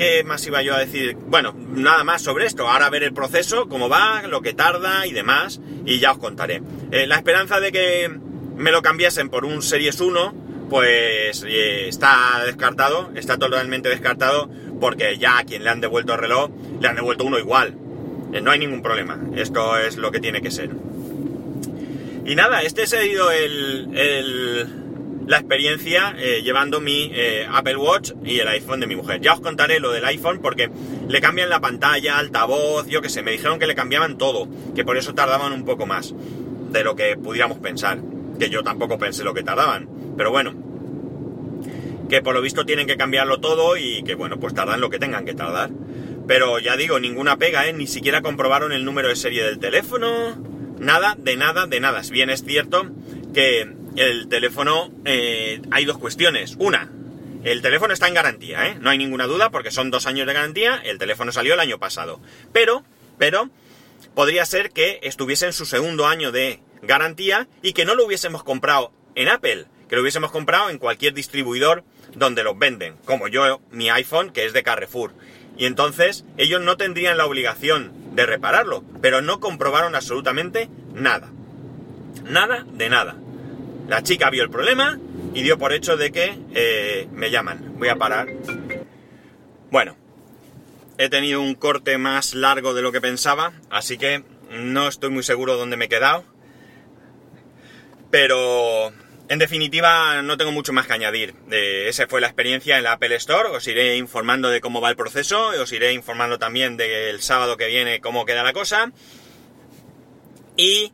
¿Qué 0.01 0.25
más 0.25 0.47
iba 0.47 0.63
yo 0.63 0.75
a 0.75 0.79
decir? 0.79 1.15
Bueno, 1.15 1.55
nada 1.75 2.05
más 2.05 2.23
sobre 2.23 2.47
esto. 2.47 2.67
Ahora 2.67 2.89
ver 2.89 3.03
el 3.03 3.13
proceso, 3.13 3.69
cómo 3.69 3.91
va, 3.91 4.23
lo 4.23 4.41
que 4.41 4.55
tarda 4.55 5.07
y 5.07 5.13
demás, 5.13 5.61
y 5.85 5.99
ya 5.99 6.13
os 6.13 6.19
contaré. 6.19 6.63
Eh, 6.91 7.07
la 7.07 7.17
esperanza 7.17 7.61
de 7.61 7.71
que 7.71 8.11
me 8.57 8.73
lo 8.73 8.81
cambiasen 8.81 9.29
por 9.29 9.45
un 9.45 9.61
Series 9.61 10.01
1, 10.01 10.69
pues 10.71 11.45
eh, 11.47 11.87
está 11.89 12.43
descartado, 12.47 13.11
está 13.15 13.37
totalmente 13.37 13.91
descartado, 13.91 14.49
porque 14.81 15.19
ya 15.19 15.37
a 15.37 15.45
quien 15.45 15.65
le 15.65 15.69
han 15.69 15.83
devuelto 15.83 16.15
el 16.15 16.21
reloj, 16.21 16.51
le 16.81 16.89
han 16.89 16.97
devuelto 16.97 17.25
uno 17.25 17.39
igual. 17.39 17.77
Eh, 18.33 18.41
no 18.41 18.53
hay 18.53 18.59
ningún 18.59 18.81
problema. 18.81 19.21
Esto 19.37 19.77
es 19.77 19.99
lo 19.99 20.11
que 20.11 20.21
tiene 20.21 20.41
que 20.41 20.51
ser. 20.51 20.71
Y 22.25 22.37
nada, 22.37 22.63
este 22.63 22.85
ha 22.85 22.87
sido 22.87 23.31
el, 23.33 24.67
la 25.31 25.39
experiencia 25.39 26.17
eh, 26.19 26.43
llevando 26.43 26.81
mi 26.81 27.09
eh, 27.15 27.47
Apple 27.49 27.77
Watch 27.77 28.11
y 28.25 28.41
el 28.41 28.49
iPhone 28.49 28.81
de 28.81 28.89
mi 28.89 28.97
mujer. 28.97 29.21
Ya 29.21 29.35
os 29.35 29.41
contaré 29.41 29.79
lo 29.79 29.93
del 29.93 30.05
iPhone 30.05 30.41
porque 30.43 30.69
le 31.09 31.21
cambian 31.21 31.49
la 31.49 31.61
pantalla, 31.61 32.19
altavoz, 32.19 32.89
yo 32.89 33.01
qué 33.01 33.09
sé, 33.09 33.23
me 33.23 33.31
dijeron 33.31 33.61
que 33.61 33.69
le 33.69 33.77
cambiaban 33.77 34.19
todo, 34.19 34.49
que 34.75 34.85
por 34.85 34.97
eso 34.97 35.15
tardaban 35.15 35.53
un 35.53 35.65
poco 35.65 35.87
más 35.87 36.13
de 36.73 36.83
lo 36.83 36.97
que 36.97 37.17
pudiéramos 37.17 37.59
pensar, 37.59 38.01
que 38.41 38.51
yo 38.51 38.65
tampoco 38.65 38.99
pensé 38.99 39.23
lo 39.23 39.33
que 39.33 39.45
tardaban, 39.45 39.89
pero 40.17 40.33
bueno, 40.33 40.53
que 42.09 42.23
por 42.23 42.35
lo 42.35 42.43
visto 42.43 42.67
tienen 42.67 42.89
que 42.89 42.97
cambiarlo 42.97 43.39
todo 43.39 43.77
y 43.77 44.03
que 44.03 44.17
bueno, 44.17 44.41
pues 44.41 44.53
tardan 44.53 44.81
lo 44.81 44.91
que 44.91 44.99
tengan 44.99 45.25
que 45.25 45.35
tardar. 45.35 45.71
Pero 46.27 46.59
ya 46.59 46.77
digo, 46.77 46.99
ninguna 46.99 47.37
pega, 47.37 47.69
¿eh? 47.69 47.73
Ni 47.73 47.87
siquiera 47.87 48.21
comprobaron 48.21 48.73
el 48.73 48.85
número 48.85 49.07
de 49.07 49.15
serie 49.15 49.45
del 49.45 49.61
teléfono. 49.61 50.35
Nada, 50.81 51.15
de 51.17 51.37
nada, 51.37 51.67
de 51.67 51.79
nada. 51.79 52.03
Si 52.03 52.13
bien 52.13 52.31
es 52.31 52.43
cierto 52.43 52.85
que 53.33 53.80
el 53.97 54.29
teléfono... 54.29 54.91
Eh, 55.05 55.61
hay 55.71 55.85
dos 55.85 55.99
cuestiones. 55.99 56.57
Una, 56.59 56.91
el 57.43 57.63
teléfono 57.63 57.95
está 57.95 58.07
en 58.07 58.15
garantía, 58.15 58.67
¿eh? 58.67 58.77
No 58.81 58.91
hay 58.91 58.99
ninguna 58.99 59.27
duda 59.27 59.51
porque 59.51 59.71
son 59.71 59.91
dos 59.91 60.07
años 60.07 60.27
de 60.27 60.35
garantía. 60.35 60.81
El 60.85 60.99
teléfono 60.99 61.33
salió 61.33 61.55
el 61.55 61.61
año 61.61 61.79
pasado. 61.79 62.21
Pero, 62.53 62.85
pero, 63.19 63.49
podría 64.15 64.45
ser 64.45 64.71
que 64.71 65.01
estuviese 65.03 65.47
en 65.47 65.53
su 65.53 65.65
segundo 65.65 66.07
año 66.07 66.33
de 66.33 66.61
garantía 66.83 67.49
y 67.63 67.73
que 67.73 67.85
no 67.85 67.95
lo 67.95 68.05
hubiésemos 68.05 68.43
comprado 68.45 68.93
en 69.15 69.29
Apple, 69.29 69.67
que 69.89 69.97
lo 69.97 70.03
hubiésemos 70.03 70.31
comprado 70.31 70.71
en 70.71 70.79
cualquier 70.79 71.15
distribuidor 71.15 71.85
donde 72.15 72.45
los 72.45 72.59
venden, 72.59 72.97
como 73.05 73.29
yo 73.29 73.61
mi 73.71 73.89
iPhone 73.89 74.31
que 74.31 74.45
es 74.45 74.53
de 74.53 74.63
Carrefour. 74.63 75.13
Y 75.57 75.67
entonces 75.67 76.25
ellos 76.37 76.61
no 76.61 76.77
tendrían 76.77 77.17
la 77.17 77.27
obligación 77.27 77.93
de 78.15 78.27
repararlo, 78.27 78.85
pero 79.01 79.23
no 79.23 79.41
comprobaron 79.41 79.95
absolutamente 79.95 80.69
nada. 80.95 81.31
Nada 82.25 82.67
de 82.73 82.89
nada. 82.89 83.17
La 83.91 84.05
chica 84.05 84.31
vio 84.31 84.45
el 84.45 84.51
problema 84.51 85.01
y 85.35 85.43
dio 85.43 85.59
por 85.59 85.73
hecho 85.73 85.97
de 85.97 86.13
que 86.13 86.39
eh, 86.55 87.09
me 87.11 87.33
llaman. 87.33 87.75
Voy 87.77 87.89
a 87.89 87.97
parar. 87.97 88.29
Bueno, 89.69 89.97
he 90.97 91.09
tenido 91.09 91.41
un 91.41 91.57
corte 91.57 91.99
más 91.99 92.35
largo 92.35 92.73
de 92.73 92.83
lo 92.83 92.93
que 92.93 93.01
pensaba, 93.01 93.53
así 93.69 93.99
que 93.99 94.23
no 94.49 94.87
estoy 94.87 95.11
muy 95.11 95.25
seguro 95.25 95.57
dónde 95.57 95.77
me 95.77 95.87
he 95.87 95.89
quedado. 95.89 96.25
Pero 98.13 98.93
en 99.29 99.39
definitiva, 99.41 100.23
no 100.23 100.37
tengo 100.37 100.53
mucho 100.53 100.73
más 100.73 100.87
que 100.87 100.93
añadir. 100.93 101.35
Esa 101.51 102.07
fue 102.07 102.21
la 102.21 102.29
experiencia 102.29 102.79
en 102.79 102.85
la 102.85 102.93
Apple 102.93 103.17
Store. 103.17 103.49
Os 103.49 103.67
iré 103.67 103.97
informando 103.97 104.51
de 104.51 104.61
cómo 104.61 104.81
va 104.81 104.91
el 104.91 104.97
proceso. 104.97 105.49
Os 105.61 105.73
iré 105.73 105.95
informando 105.95 106.39
también 106.39 106.77
del 106.77 107.21
sábado 107.23 107.57
que 107.57 107.67
viene 107.67 108.01
cómo 108.01 108.25
queda 108.25 108.45
la 108.45 108.53
cosa. 108.53 108.93
Y 110.57 110.93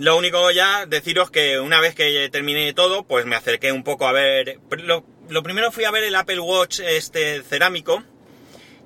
lo 0.00 0.16
único 0.16 0.50
ya, 0.50 0.86
deciros 0.86 1.30
que 1.30 1.60
una 1.60 1.78
vez 1.78 1.94
que 1.94 2.30
terminé 2.32 2.72
todo, 2.72 3.02
pues 3.02 3.26
me 3.26 3.36
acerqué 3.36 3.70
un 3.70 3.84
poco 3.84 4.06
a 4.06 4.12
ver... 4.12 4.58
Lo, 4.78 5.04
lo 5.28 5.42
primero 5.42 5.70
fui 5.70 5.84
a 5.84 5.90
ver 5.90 6.04
el 6.04 6.14
Apple 6.14 6.40
Watch 6.40 6.80
este 6.80 7.42
cerámico. 7.42 8.02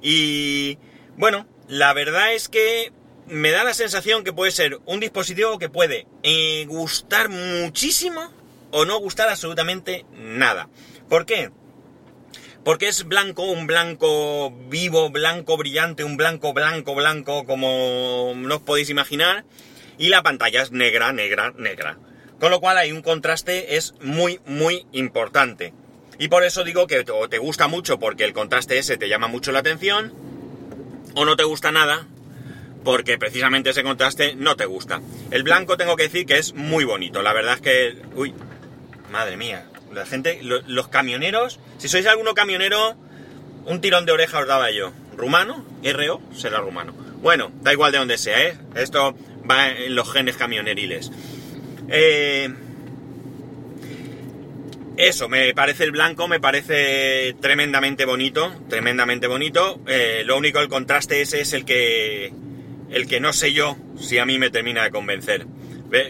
Y 0.03 0.77
bueno, 1.16 1.46
la 1.68 1.92
verdad 1.92 2.35
es 2.35 2.48
que 2.48 2.92
me 3.29 3.53
da 3.53 3.62
la 3.62 3.74
sensación 3.74 4.24
que 4.24 4.33
puede 4.33 4.50
ser 4.50 4.81
un 4.87 4.98
dispositivo 4.98 5.57
que 5.61 5.68
puede 5.68 6.09
eh, 6.24 6.64
gustar 6.66 7.29
muchísimo 7.29 8.33
o 8.72 8.85
no 8.85 8.98
gustar 8.98 9.29
absolutamente 9.29 10.05
nada. 10.16 10.68
¿Por 11.09 11.27
qué? 11.27 11.53
Porque 12.64 12.88
es 12.88 13.05
blanco, 13.05 13.44
un 13.44 13.68
blanco 13.68 14.50
vivo, 14.68 15.11
blanco 15.11 15.57
brillante, 15.57 16.03
un 16.03 16.16
blanco, 16.16 16.53
blanco, 16.53 16.96
blanco, 16.96 17.44
como 17.46 18.33
no 18.35 18.57
os 18.57 18.62
podéis 18.62 18.90
imaginar. 18.90 19.44
Y 19.98 20.09
la 20.09 20.22
pantalla 20.22 20.62
es 20.62 20.72
negra, 20.72 21.12
negra, 21.12 21.52
negra. 21.57 21.98
Con 22.40 22.50
lo 22.50 22.61
cual 22.61 22.78
hay 22.78 22.92
un 22.92 23.02
contraste, 23.02 23.76
es 23.76 23.94
muy, 24.00 24.40
muy 24.46 24.87
importante. 24.92 25.72
Y 26.18 26.28
por 26.28 26.44
eso 26.44 26.64
digo 26.64 26.87
que 26.87 27.04
o 27.11 27.28
te 27.28 27.38
gusta 27.38 27.68
mucho 27.68 27.98
porque 27.98 28.24
el 28.24 28.33
contraste 28.33 28.78
ese 28.78 28.96
te 28.96 29.09
llama 29.09 29.28
mucho 29.28 29.52
la 29.52 29.61
atención, 29.61 30.12
o 31.14 31.24
no 31.24 31.37
te 31.37 31.44
gusta 31.44 31.72
nada 31.72 32.07
porque 32.85 33.18
precisamente 33.18 33.70
ese 33.70 33.83
contraste 33.83 34.35
no 34.37 34.57
te 34.57 34.66
gusta. 34.66 35.00
El 35.30 35.42
blanco 35.42 35.76
tengo 35.76 35.96
que 35.96 36.04
decir 36.04 36.26
que 36.26 36.38
es 36.38 36.54
muy 36.54 36.85
bonito. 36.85 37.22
La 37.22 37.33
verdad 37.33 37.54
es 37.54 37.61
que... 37.62 38.02
Uy, 38.14 38.35
Madre 39.11 39.37
mía, 39.37 39.66
la 39.92 40.07
gente, 40.07 40.40
los 40.42 40.88
camioneros, 40.88 41.61
si 41.78 41.88
sois 41.88 42.04
alguno 42.07 42.35
camionero, 42.35 42.96
un 43.64 43.80
tirón 43.80 44.07
de 44.07 44.12
oreja 44.12 44.40
os 44.40 44.48
daba 44.48 44.72
yo. 44.72 44.92
¿Rumano? 45.16 45.64
¿RO? 45.85 46.20
Será 46.35 46.59
rumano. 46.59 46.92
Bueno, 47.22 47.52
da 47.62 47.72
igual 47.72 47.92
de 47.92 47.98
donde 47.98 48.18
sea, 48.18 48.42
¿eh? 48.42 48.59
Esto 48.74 49.14
va 49.48 49.70
en 49.70 49.94
los 49.94 50.12
genes 50.12 50.37
camioneriles. 50.37 51.11
Eh, 51.88 52.48
eso, 54.96 55.28
me 55.28 55.52
parece 55.54 55.85
el 55.85 55.90
blanco, 55.90 56.28
me 56.28 56.38
parece 56.38 57.35
tremendamente 57.40 58.04
bonito, 58.04 58.54
tremendamente 58.68 59.26
bonito. 59.26 59.80
Eh, 59.87 60.22
lo 60.24 60.37
único, 60.37 60.61
el 60.61 60.68
contraste 60.68 61.20
ese 61.20 61.40
es 61.40 61.52
el 61.52 61.64
que, 61.64 62.33
el 62.90 63.07
que 63.09 63.20
no 63.20 63.33
sé 63.33 63.52
yo 63.52 63.76
si 63.98 64.18
a 64.18 64.26
mí 64.26 64.38
me 64.38 64.50
termina 64.50 64.85
de 64.85 64.90
convencer. 64.90 65.46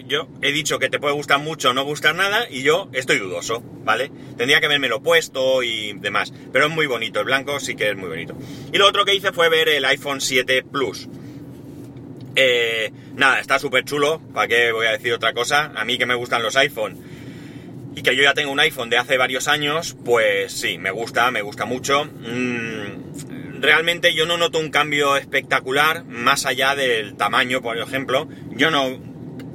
Yo 0.07 0.29
he 0.41 0.51
dicho 0.53 0.79
que 0.79 0.89
te 0.89 0.99
puede 0.99 1.15
gustar 1.15 1.41
mucho 1.41 1.71
o 1.71 1.75
no 1.75 1.85
gustar 1.85 2.15
nada 2.15 2.47
y 2.49 2.63
yo 2.63 2.89
estoy 2.93 3.19
dudoso, 3.19 3.63
¿vale? 3.85 4.11
Tendría 4.37 4.61
que 4.61 4.69
verme 4.69 4.89
lo 4.89 5.03
puesto 5.03 5.63
y 5.63 5.93
demás. 5.95 6.33
Pero 6.53 6.67
es 6.67 6.73
muy 6.73 6.87
bonito, 6.87 7.21
el 7.21 7.27
blanco 7.27 7.61
sí 7.61 7.75
que 7.75 7.91
es 7.91 7.97
muy 7.97 8.09
bonito. 8.09 8.35
Y 8.73 8.79
lo 8.79 8.87
otro 8.87 9.05
que 9.05 9.15
hice 9.15 9.33
fue 9.33 9.51
ver 9.51 9.69
el 9.69 9.85
iPhone 9.85 10.23
7 10.23 10.63
Plus. 10.63 11.09
Eh, 12.37 12.93
nada, 13.15 13.41
está 13.41 13.59
súper 13.59 13.85
chulo, 13.85 14.21
¿para 14.33 14.49
qué 14.49 14.73
voy 14.73 14.87
a 14.87 14.93
decir 14.93 15.13
otra 15.13 15.33
cosa? 15.33 15.73
A 15.75 15.85
mí 15.85 15.99
que 15.99 16.07
me 16.07 16.15
gustan 16.15 16.43
los 16.43 16.57
iPhone 16.57 16.99
y 17.95 18.03
que 18.03 18.17
yo 18.17 18.23
ya 18.23 18.35
tengo 18.35 18.51
un 18.51 18.61
iPhone 18.61 18.91
de 18.91 18.99
hace 18.99 19.17
varios 19.17 19.47
años, 19.47 19.97
pues 20.05 20.53
sí, 20.53 20.79
me 20.79 20.91
gusta, 20.91 21.31
me 21.31 21.43
gusta 21.43 21.65
mucho. 21.65 22.05
Mm, 22.05 23.61
realmente 23.61 24.15
yo 24.15 24.27
no 24.27 24.37
noto 24.37 24.59
un 24.59 24.71
cambio 24.71 25.17
espectacular, 25.17 26.05
más 26.05 26.45
allá 26.45 26.75
del 26.75 27.15
tamaño, 27.15 27.63
por 27.63 27.79
ejemplo. 27.79 28.29
Yo 28.51 28.71
no, 28.73 28.99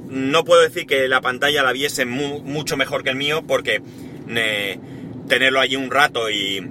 no 0.08 0.44
puedo 0.44 0.62
decir 0.62 0.86
que 0.86 1.06
la 1.06 1.20
pantalla 1.20 1.62
la 1.62 1.72
viese 1.72 2.06
mucho 2.06 2.76
mejor 2.78 3.04
que 3.04 3.10
el 3.10 3.16
mío 3.16 3.44
porque 3.46 3.82
tenerlo 5.28 5.60
allí 5.60 5.76
un 5.76 5.90
rato 5.90 6.30
y 6.30 6.66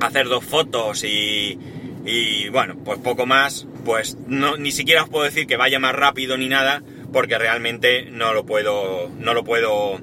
hacer 0.00 0.28
dos 0.28 0.44
fotos 0.44 1.04
y, 1.04 1.58
y, 2.04 2.48
bueno, 2.48 2.76
pues 2.84 2.98
poco 2.98 3.24
más, 3.24 3.66
pues 3.84 4.16
no, 4.26 4.56
ni 4.56 4.72
siquiera 4.72 5.02
os 5.02 5.08
puedo 5.08 5.24
decir 5.24 5.46
que 5.46 5.56
vaya 5.56 5.78
más 5.78 5.94
rápido 5.94 6.36
ni 6.36 6.48
nada 6.48 6.82
porque 7.12 7.38
realmente 7.38 8.06
no 8.10 8.32
lo 8.32 8.46
puedo, 8.46 9.10
no 9.18 9.34
lo 9.34 9.44
puedo, 9.44 10.00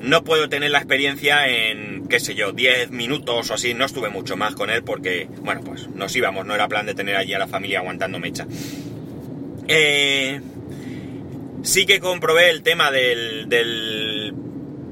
no 0.00 0.24
puedo 0.24 0.48
tener 0.48 0.70
la 0.70 0.78
experiencia 0.78 1.48
en, 1.48 2.06
qué 2.08 2.20
sé 2.20 2.34
yo, 2.34 2.52
10 2.52 2.90
minutos 2.90 3.50
o 3.50 3.54
así, 3.54 3.74
no 3.74 3.84
estuve 3.84 4.08
mucho 4.08 4.36
más 4.36 4.54
con 4.54 4.70
él 4.70 4.84
porque, 4.84 5.28
bueno, 5.40 5.62
pues 5.64 5.88
nos 5.88 6.14
íbamos, 6.14 6.46
no 6.46 6.54
era 6.54 6.68
plan 6.68 6.86
de 6.86 6.94
tener 6.94 7.16
allí 7.16 7.34
a 7.34 7.38
la 7.38 7.48
familia 7.48 7.80
aguantando 7.80 8.18
mecha. 8.18 8.46
Eh, 9.68 10.40
Sí 11.66 11.84
que 11.84 11.98
comprobé 11.98 12.48
el 12.50 12.62
tema 12.62 12.92
del, 12.92 14.32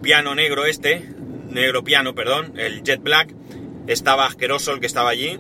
piano 0.03 0.35
negro 0.35 0.67
este, 0.67 1.09
negro 1.49 1.85
piano, 1.85 2.17
perdón, 2.17 2.55
el 2.57 2.83
Jet 2.83 3.01
Black, 3.01 3.33
estaba 3.87 4.27
asqueroso 4.27 4.73
el 4.73 4.81
que 4.81 4.87
estaba 4.87 5.11
allí, 5.11 5.39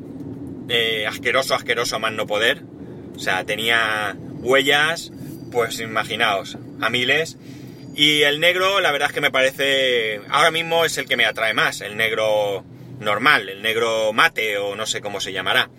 asqueroso, 1.07 1.55
asqueroso 1.55 1.97
a 1.97 1.99
más 1.99 2.13
no 2.13 2.27
poder, 2.27 2.63
o 3.15 3.19
sea, 3.19 3.45
tenía 3.45 4.17
huellas, 4.39 5.13
pues 5.51 5.81
imaginaos, 5.81 6.59
a 6.81 6.91
miles, 6.91 7.39
y 7.95 8.23
el 8.23 8.41
negro, 8.41 8.81
la 8.81 8.91
verdad 8.91 9.09
es 9.09 9.15
que 9.15 9.21
me 9.21 9.31
parece, 9.31 10.21
ahora 10.29 10.51
mismo 10.51 10.85
es 10.85 10.99
el 10.99 11.07
que 11.07 11.17
me 11.17 11.27
atrae 11.27 11.55
más, 11.55 11.81
el 11.81 11.97
negro 11.97 12.65
normal, 12.99 13.49
el 13.49 13.63
negro 13.63 14.13
mate 14.13 14.59
o 14.59 14.75
no 14.75 14.87
sé 14.87 15.01
cómo 15.01 15.21
se 15.21 15.33
llamará. 15.33 15.71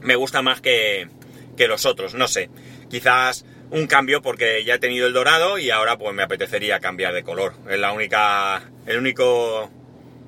Me 0.00 0.14
gusta 0.14 0.42
más 0.42 0.60
que, 0.60 1.08
que 1.56 1.66
los 1.66 1.86
otros, 1.86 2.14
no 2.14 2.28
sé. 2.28 2.50
Quizás 2.88 3.44
un 3.70 3.86
cambio 3.86 4.22
porque 4.22 4.64
ya 4.64 4.74
he 4.74 4.78
tenido 4.78 5.06
el 5.06 5.12
dorado 5.12 5.58
y 5.58 5.70
ahora 5.70 5.98
pues 5.98 6.14
me 6.14 6.22
apetecería 6.22 6.78
cambiar 6.80 7.12
de 7.14 7.24
color. 7.24 7.54
Es 7.68 7.78
la 7.78 7.92
única, 7.92 8.62
el 8.86 8.98
único, 8.98 9.70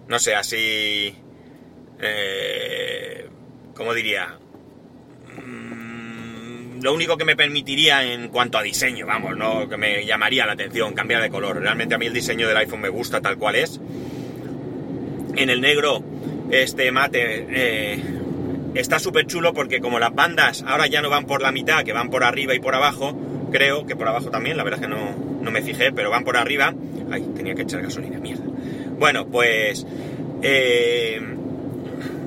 no 0.09 0.19
sé, 0.19 0.35
así, 0.35 1.15
eh, 2.01 3.20
¿cómo 3.81 3.95
diría? 3.95 4.37
lo 6.83 6.93
único 6.93 7.17
que 7.17 7.25
me 7.25 7.35
permitiría 7.35 8.13
en 8.13 8.29
cuanto 8.29 8.59
a 8.59 8.63
diseño, 8.63 9.07
vamos, 9.07 9.37
no 9.39 9.71
que 9.71 9.79
me 9.79 10.05
llamaría 10.05 10.45
la 10.45 10.53
atención, 10.53 10.93
cambiar 10.93 11.23
de 11.23 11.31
color. 11.31 11.61
Realmente 11.61 11.95
a 11.95 11.99
mí 11.99 12.05
el 12.07 12.13
diseño 12.13 12.47
del 12.47 12.59
iPhone 12.59 12.83
me 12.83 12.91
gusta 12.91 13.23
tal 13.23 13.39
cual 13.39 13.57
es. 13.57 13.81
En 15.35 15.49
el 15.49 15.63
negro, 15.63 16.03
este 16.51 16.93
mate 16.93 17.47
eh, 17.51 18.03
está 18.75 18.99
súper 18.99 19.27
chulo 19.27 19.55
porque 19.55 19.81
como 19.81 19.99
las 19.99 20.15
bandas 20.15 20.63
ahora 20.67 20.87
ya 20.87 21.01
no 21.01 21.09
van 21.09 21.25
por 21.25 21.41
la 21.41 21.51
mitad, 21.51 21.83
que 21.83 21.95
van 21.95 22.11
por 22.11 22.23
arriba 22.23 22.55
y 22.55 22.61
por 22.61 22.75
abajo, 22.75 23.19
creo 23.51 23.87
que 23.87 23.97
por 23.97 24.09
abajo 24.09 24.31
también, 24.31 24.59
la 24.59 24.63
verdad 24.63 24.81
es 24.81 24.87
que 24.89 24.95
no, 24.95 25.17
no 25.41 25.51
me 25.51 25.63
fijé, 25.63 25.91
pero 25.93 26.11
van 26.11 26.25
por 26.25 26.37
arriba. 26.37 26.75
Ay, 27.11 27.31
tenía 27.35 27.55
que 27.55 27.63
echar 27.63 27.81
gasolina, 27.81 28.19
mierda. 28.19 28.45
Bueno, 28.99 29.27
pues 29.27 29.87
eh, 30.43 31.21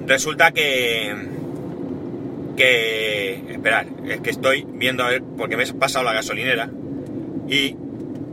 resulta 0.08 0.52
que 0.52 1.34
que... 2.56 3.44
Esperad, 3.50 3.86
es 4.08 4.22
que 4.22 4.30
estoy 4.30 4.66
viendo 4.68 5.04
a 5.04 5.10
ver, 5.10 5.24
porque 5.38 5.58
me 5.58 5.64
he 5.64 5.74
pasado 5.74 6.06
la 6.06 6.14
gasolinera 6.14 6.70
y 7.48 7.76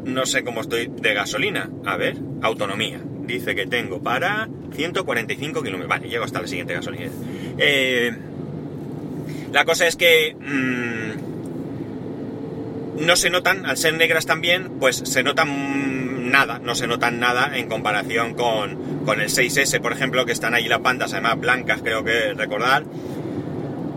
no 0.04 0.26
sé 0.26 0.44
cómo 0.44 0.60
estoy 0.60 0.88
de 0.88 1.14
gasolina. 1.14 1.70
A 1.84 1.96
ver, 1.96 2.16
autonomía. 2.42 3.00
Dice 3.26 3.54
que 3.54 3.66
tengo 3.66 4.02
para 4.02 4.48
145 4.74 5.62
kilómetros. 5.62 5.88
Vale, 5.88 6.08
llego 6.08 6.24
hasta 6.24 6.40
la 6.40 6.48
siguiente 6.48 6.74
gasolinera. 6.74 7.12
Eh, 7.58 8.12
la 9.52 9.64
cosa 9.64 9.86
es 9.86 9.96
que... 9.96 10.36
Mm, 10.38 11.30
no 13.00 13.16
se 13.16 13.30
notan, 13.30 13.66
al 13.66 13.76
ser 13.76 13.94
negras 13.94 14.26
también, 14.26 14.72
pues 14.78 14.96
se 14.96 15.22
notan 15.22 16.30
nada, 16.30 16.60
no 16.62 16.74
se 16.74 16.86
notan 16.86 17.18
nada 17.18 17.56
en 17.56 17.68
comparación 17.68 18.34
con, 18.34 19.04
con 19.04 19.20
el 19.20 19.28
6S, 19.28 19.80
por 19.80 19.92
ejemplo, 19.92 20.26
que 20.26 20.32
están 20.32 20.54
ahí 20.54 20.68
las 20.68 20.82
bandas, 20.82 21.12
además 21.12 21.40
blancas, 21.40 21.80
creo 21.82 22.04
que 22.04 22.34
recordar, 22.34 22.84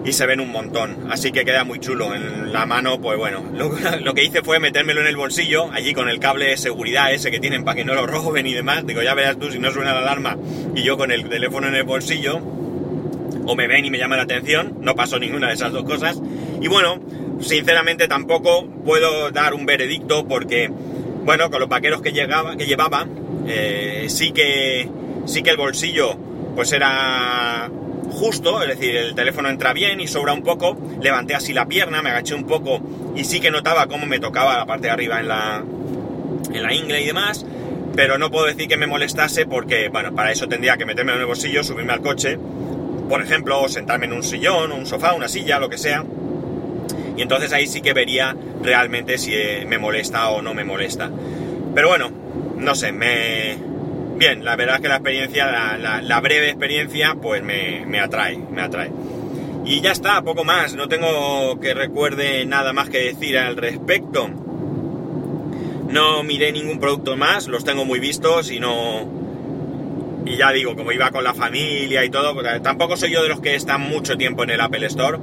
y 0.05 0.13
se 0.13 0.25
ven 0.25 0.39
un 0.39 0.51
montón. 0.51 1.07
Así 1.09 1.31
que 1.31 1.45
queda 1.45 1.63
muy 1.63 1.79
chulo. 1.79 2.13
En 2.13 2.51
la 2.51 2.65
mano, 2.65 2.99
pues 2.99 3.17
bueno, 3.17 3.43
lo, 4.01 4.13
que 4.13 4.23
hice 4.23 4.41
fue 4.41 4.59
metérmelo 4.59 5.01
en 5.01 5.07
el 5.07 5.15
bolsillo, 5.15 5.71
allí 5.71 5.93
con 5.93 6.09
el 6.09 6.19
cable 6.19 6.47
de 6.47 6.57
seguridad 6.57 7.13
ese 7.13 7.31
que 7.31 7.39
tienen 7.39 7.63
para 7.63 7.75
que 7.75 7.85
no 7.85 7.93
lo 7.93 8.05
roben 8.07 8.47
y 8.47 8.53
demás. 8.53 8.85
Digo, 8.85 9.01
ya 9.01 9.13
verás 9.13 9.37
tú 9.37 9.51
si 9.51 9.59
no 9.59 9.71
suena 9.71 9.93
la 9.93 9.99
alarma 9.99 10.37
y 10.75 10.83
yo 10.83 10.97
con 10.97 11.11
el 11.11 11.29
teléfono 11.29 11.67
en 11.67 11.75
el 11.75 11.83
bolsillo, 11.83 12.37
o 13.45 13.55
me 13.55 13.67
ven 13.67 13.85
y 13.85 13.91
me 13.91 13.97
llama 13.97 14.15
la 14.15 14.23
atención, 14.23 14.77
no 14.81 14.95
pasó 14.95 15.19
ninguna 15.19 15.47
de 15.47 15.53
esas 15.53 15.71
dos 15.71 15.83
cosas. 15.83 16.21
Y 16.61 16.67
bueno, 16.67 16.99
sinceramente 17.41 18.07
tampoco 18.07 18.65
puedo 18.85 19.31
dar 19.31 19.53
un 19.53 19.65
veredicto 19.65 20.27
porque, 20.27 20.69
bueno, 21.23 21.49
con 21.49 21.59
los 21.59 21.69
vaqueros 21.69 22.01
que, 22.01 22.13
llegaba, 22.13 22.55
que 22.55 22.65
llevaba, 22.65 23.05
eh, 23.47 24.05
sí 24.07 24.31
que 24.31 24.89
sí 25.25 25.41
que 25.41 25.49
el 25.49 25.57
bolsillo 25.57 26.17
pues 26.55 26.71
era 26.71 27.69
justo, 28.13 28.61
es 28.61 28.69
decir, 28.69 28.95
el 28.95 29.15
teléfono 29.15 29.49
entra 29.49 29.73
bien 29.73 29.99
y 29.99 30.07
sobra 30.07 30.33
un 30.33 30.43
poco, 30.43 30.77
levanté 31.01 31.35
así 31.35 31.53
la 31.53 31.67
pierna, 31.67 32.01
me 32.01 32.09
agaché 32.09 32.35
un 32.35 32.45
poco 32.45 32.79
y 33.15 33.25
sí 33.25 33.39
que 33.39 33.51
notaba 33.51 33.87
cómo 33.87 34.05
me 34.05 34.19
tocaba 34.19 34.57
la 34.57 34.65
parte 34.65 34.87
de 34.87 34.91
arriba 34.91 35.19
en 35.19 35.27
la, 35.27 35.63
en 36.53 36.63
la 36.63 36.73
ingle 36.73 37.01
y 37.01 37.07
demás, 37.07 37.45
pero 37.95 38.17
no 38.17 38.31
puedo 38.31 38.45
decir 38.45 38.67
que 38.67 38.77
me 38.77 38.87
molestase 38.87 39.45
porque, 39.45 39.89
bueno, 39.89 40.13
para 40.13 40.31
eso 40.31 40.47
tendría 40.47 40.77
que 40.77 40.85
meterme 40.85 41.13
en 41.13 41.19
el 41.19 41.25
bolsillo, 41.25 41.63
subirme 41.63 41.93
al 41.93 42.01
coche, 42.01 42.37
por 43.09 43.21
ejemplo, 43.21 43.61
o 43.61 43.67
sentarme 43.67 44.05
en 44.05 44.13
un 44.13 44.23
sillón, 44.23 44.71
un 44.71 44.85
sofá, 44.85 45.13
una 45.13 45.27
silla, 45.27 45.59
lo 45.59 45.69
que 45.69 45.77
sea, 45.77 46.03
y 47.15 47.21
entonces 47.21 47.53
ahí 47.53 47.67
sí 47.67 47.81
que 47.81 47.93
vería 47.93 48.35
realmente 48.61 49.17
si 49.17 49.33
eh, 49.33 49.65
me 49.67 49.77
molesta 49.77 50.29
o 50.29 50.41
no 50.41 50.53
me 50.53 50.63
molesta. 50.63 51.11
Pero 51.75 51.89
bueno, 51.89 52.11
no 52.57 52.75
sé, 52.75 52.91
me, 52.91 53.57
bien, 54.23 54.45
la 54.45 54.55
verdad 54.55 54.75
es 54.75 54.81
que 54.81 54.87
la 54.87 54.95
experiencia, 54.95 55.77
la, 55.77 56.21
breve 56.21 56.47
experiencia, 56.47 57.15
pues 57.21 57.43
me, 57.43 57.99
atrae, 57.99 58.37
me 58.37 58.61
atrae. 58.61 58.89
Y 59.65 59.81
ya 59.81 59.91
está, 59.91 60.21
poco 60.21 60.45
más, 60.45 60.75
no 60.75 60.87
tengo 60.87 61.59
que 61.59 61.73
recuerde 61.73 62.45
nada 62.45 62.71
más 62.71 62.89
que 62.89 62.99
decir 62.99 63.37
al 63.37 63.57
respecto. 63.57 64.29
No 65.89 66.23
miré 66.23 66.53
ningún 66.53 66.79
producto 66.79 67.17
más, 67.17 67.47
los 67.47 67.65
tengo 67.65 67.83
muy 67.83 67.99
vistos 67.99 68.49
y 68.49 68.61
no... 68.61 69.23
Y 70.25 70.37
ya 70.37 70.53
digo, 70.53 70.73
como 70.77 70.93
iba 70.93 71.11
con 71.11 71.25
la 71.25 71.33
familia 71.33 72.05
y 72.05 72.09
todo, 72.09 72.33
pues, 72.33 72.63
tampoco 72.63 72.95
soy 72.95 73.11
yo 73.11 73.23
de 73.23 73.27
los 73.27 73.41
que 73.41 73.55
están 73.55 73.81
mucho 73.81 74.15
tiempo 74.15 74.43
en 74.43 74.51
el 74.51 74.61
Apple 74.61 74.85
Store. 74.85 75.17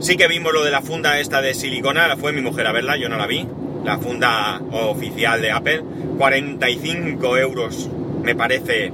Sí 0.00 0.18
que 0.18 0.28
vimos 0.28 0.52
lo 0.52 0.64
de 0.64 0.70
la 0.70 0.82
funda 0.82 1.18
esta 1.18 1.40
de 1.40 1.54
silicona, 1.54 2.14
fue 2.18 2.32
mi 2.32 2.42
mujer 2.42 2.66
a 2.66 2.72
verla, 2.72 2.98
yo 2.98 3.08
no 3.08 3.16
la 3.16 3.26
vi. 3.26 3.46
La 3.84 3.96
funda 3.96 4.60
oficial 4.70 5.40
de 5.40 5.50
Apple, 5.50 5.82
45 6.18 7.38
euros 7.38 7.90
me 8.22 8.34
parece, 8.34 8.92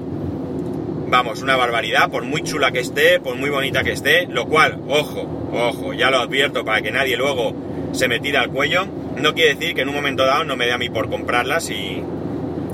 vamos, 1.08 1.42
una 1.42 1.56
barbaridad, 1.56 2.10
por 2.10 2.24
muy 2.24 2.42
chula 2.42 2.72
que 2.72 2.80
esté, 2.80 3.20
por 3.20 3.37
muy 3.37 3.50
bonita 3.50 3.82
que 3.84 3.92
esté, 3.92 4.26
lo 4.26 4.46
cual, 4.46 4.80
ojo, 4.88 5.48
ojo, 5.52 5.92
ya 5.92 6.10
lo 6.10 6.18
advierto 6.18 6.64
para 6.64 6.82
que 6.82 6.90
nadie 6.90 7.16
luego 7.16 7.54
se 7.92 8.08
me 8.08 8.20
tire 8.20 8.38
al 8.38 8.50
cuello, 8.50 8.87
no 9.16 9.34
quiere 9.34 9.54
decir 9.54 9.74
que 9.74 9.82
en 9.82 9.88
un 9.88 9.94
momento 9.94 10.24
dado 10.24 10.44
no 10.44 10.56
me 10.56 10.66
dé 10.66 10.72
a 10.72 10.78
mí 10.78 10.90
por 10.90 11.08
comprarla 11.08 11.60
si, 11.60 12.02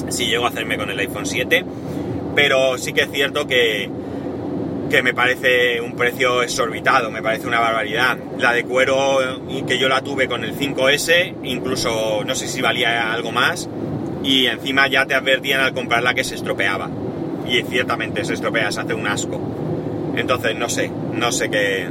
si 0.09 0.27
llego 0.27 0.47
a 0.47 0.49
hacerme 0.49 0.77
con 0.77 0.91
el 0.91 0.99
iPhone 0.99 1.27
7, 1.27 1.65
pero 2.35 2.79
sí 2.79 2.93
que 2.93 3.03
es 3.03 3.11
cierto 3.11 3.47
que, 3.47 3.91
que 4.91 5.03
me 5.03 5.15
parece 5.15 5.81
un 5.81 5.95
precio 5.95 6.43
exorbitado, 6.43 7.11
me 7.11 7.23
parece 7.23 7.47
una 7.47 7.61
barbaridad. 7.61 8.19
La 8.39 8.53
de 8.53 8.65
cuero 8.65 9.19
que 9.67 9.79
yo 9.79 9.89
la 9.89 10.03
tuve 10.03 10.27
con 10.27 10.45
el 10.45 10.55
5S, 10.57 11.37
incluso 11.45 12.25
no 12.27 12.35
sé 12.35 12.49
si 12.49 12.61
valía 12.61 13.13
algo 13.13 13.31
más, 13.31 13.69
y 14.23 14.47
encima 14.47 14.89
ya 14.89 15.07
te 15.07 15.15
advertían 15.15 15.61
al 15.61 15.73
comprarla 15.73 16.15
que 16.15 16.25
se 16.25 16.35
estropeaba. 16.35 16.91
Y 17.49 17.63
ciertamente 17.63 18.25
se 18.25 18.35
estropea, 18.35 18.71
se 18.71 18.81
hace 18.81 18.95
un 18.95 19.07
asco. 19.07 19.41
Entonces 20.17 20.57
no 20.57 20.69
sé, 20.69 20.91
no 21.15 21.33
sé 21.33 21.51
qué, 21.51 21.89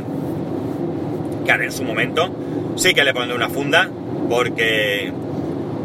qué 1.46 1.52
haré 1.52 1.66
en 1.66 1.72
su 1.72 1.84
momento. 1.84 2.30
Sí 2.76 2.94
que 2.94 3.04
le 3.04 3.14
pondré 3.14 3.36
una 3.36 3.50
funda 3.50 3.90
porque, 4.30 5.12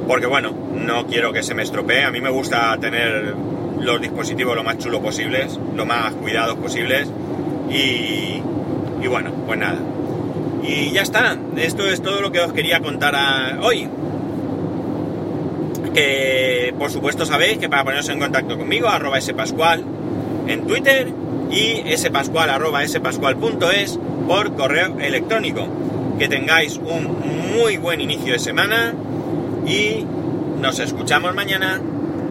porque 0.06 0.26
bueno, 0.26 0.52
no 0.74 1.06
quiero 1.06 1.32
que 1.32 1.42
se 1.42 1.54
me 1.54 1.62
estropee. 1.62 2.04
A 2.04 2.10
mí 2.10 2.20
me 2.20 2.30
gusta 2.30 2.76
tener 2.80 3.34
los 3.80 4.00
dispositivos 4.00 4.54
lo 4.54 4.62
más 4.62 4.78
chulo 4.78 5.00
posibles, 5.00 5.58
lo 5.74 5.86
más 5.86 6.12
cuidados 6.14 6.56
posibles. 6.56 7.08
Y, 7.70 8.42
y 9.02 9.06
bueno, 9.08 9.32
pues 9.46 9.58
nada. 9.58 9.78
Y 10.62 10.92
ya 10.92 11.02
está, 11.02 11.36
esto 11.56 11.86
es 11.88 12.00
todo 12.02 12.20
lo 12.20 12.32
que 12.32 12.40
os 12.40 12.52
quería 12.52 12.80
contar 12.80 13.58
hoy 13.60 13.88
que 15.94 16.74
por 16.78 16.90
supuesto 16.90 17.24
sabéis 17.24 17.58
que 17.58 17.68
para 17.68 17.84
poneros 17.84 18.08
en 18.08 18.18
contacto 18.18 18.58
conmigo, 18.58 18.88
arroba 18.88 19.20
spascual 19.20 19.84
en 20.48 20.66
Twitter 20.66 21.12
y 21.50 21.96
spascual 21.96 22.50
arroba 22.50 22.86
spascual.es 22.86 23.98
por 24.26 24.54
correo 24.56 24.98
electrónico. 24.98 25.68
Que 26.18 26.28
tengáis 26.28 26.76
un 26.76 27.54
muy 27.56 27.76
buen 27.76 28.00
inicio 28.00 28.34
de 28.34 28.38
semana 28.38 28.94
y 29.66 30.04
nos 30.60 30.78
escuchamos 30.78 31.34
mañana. 31.34 31.80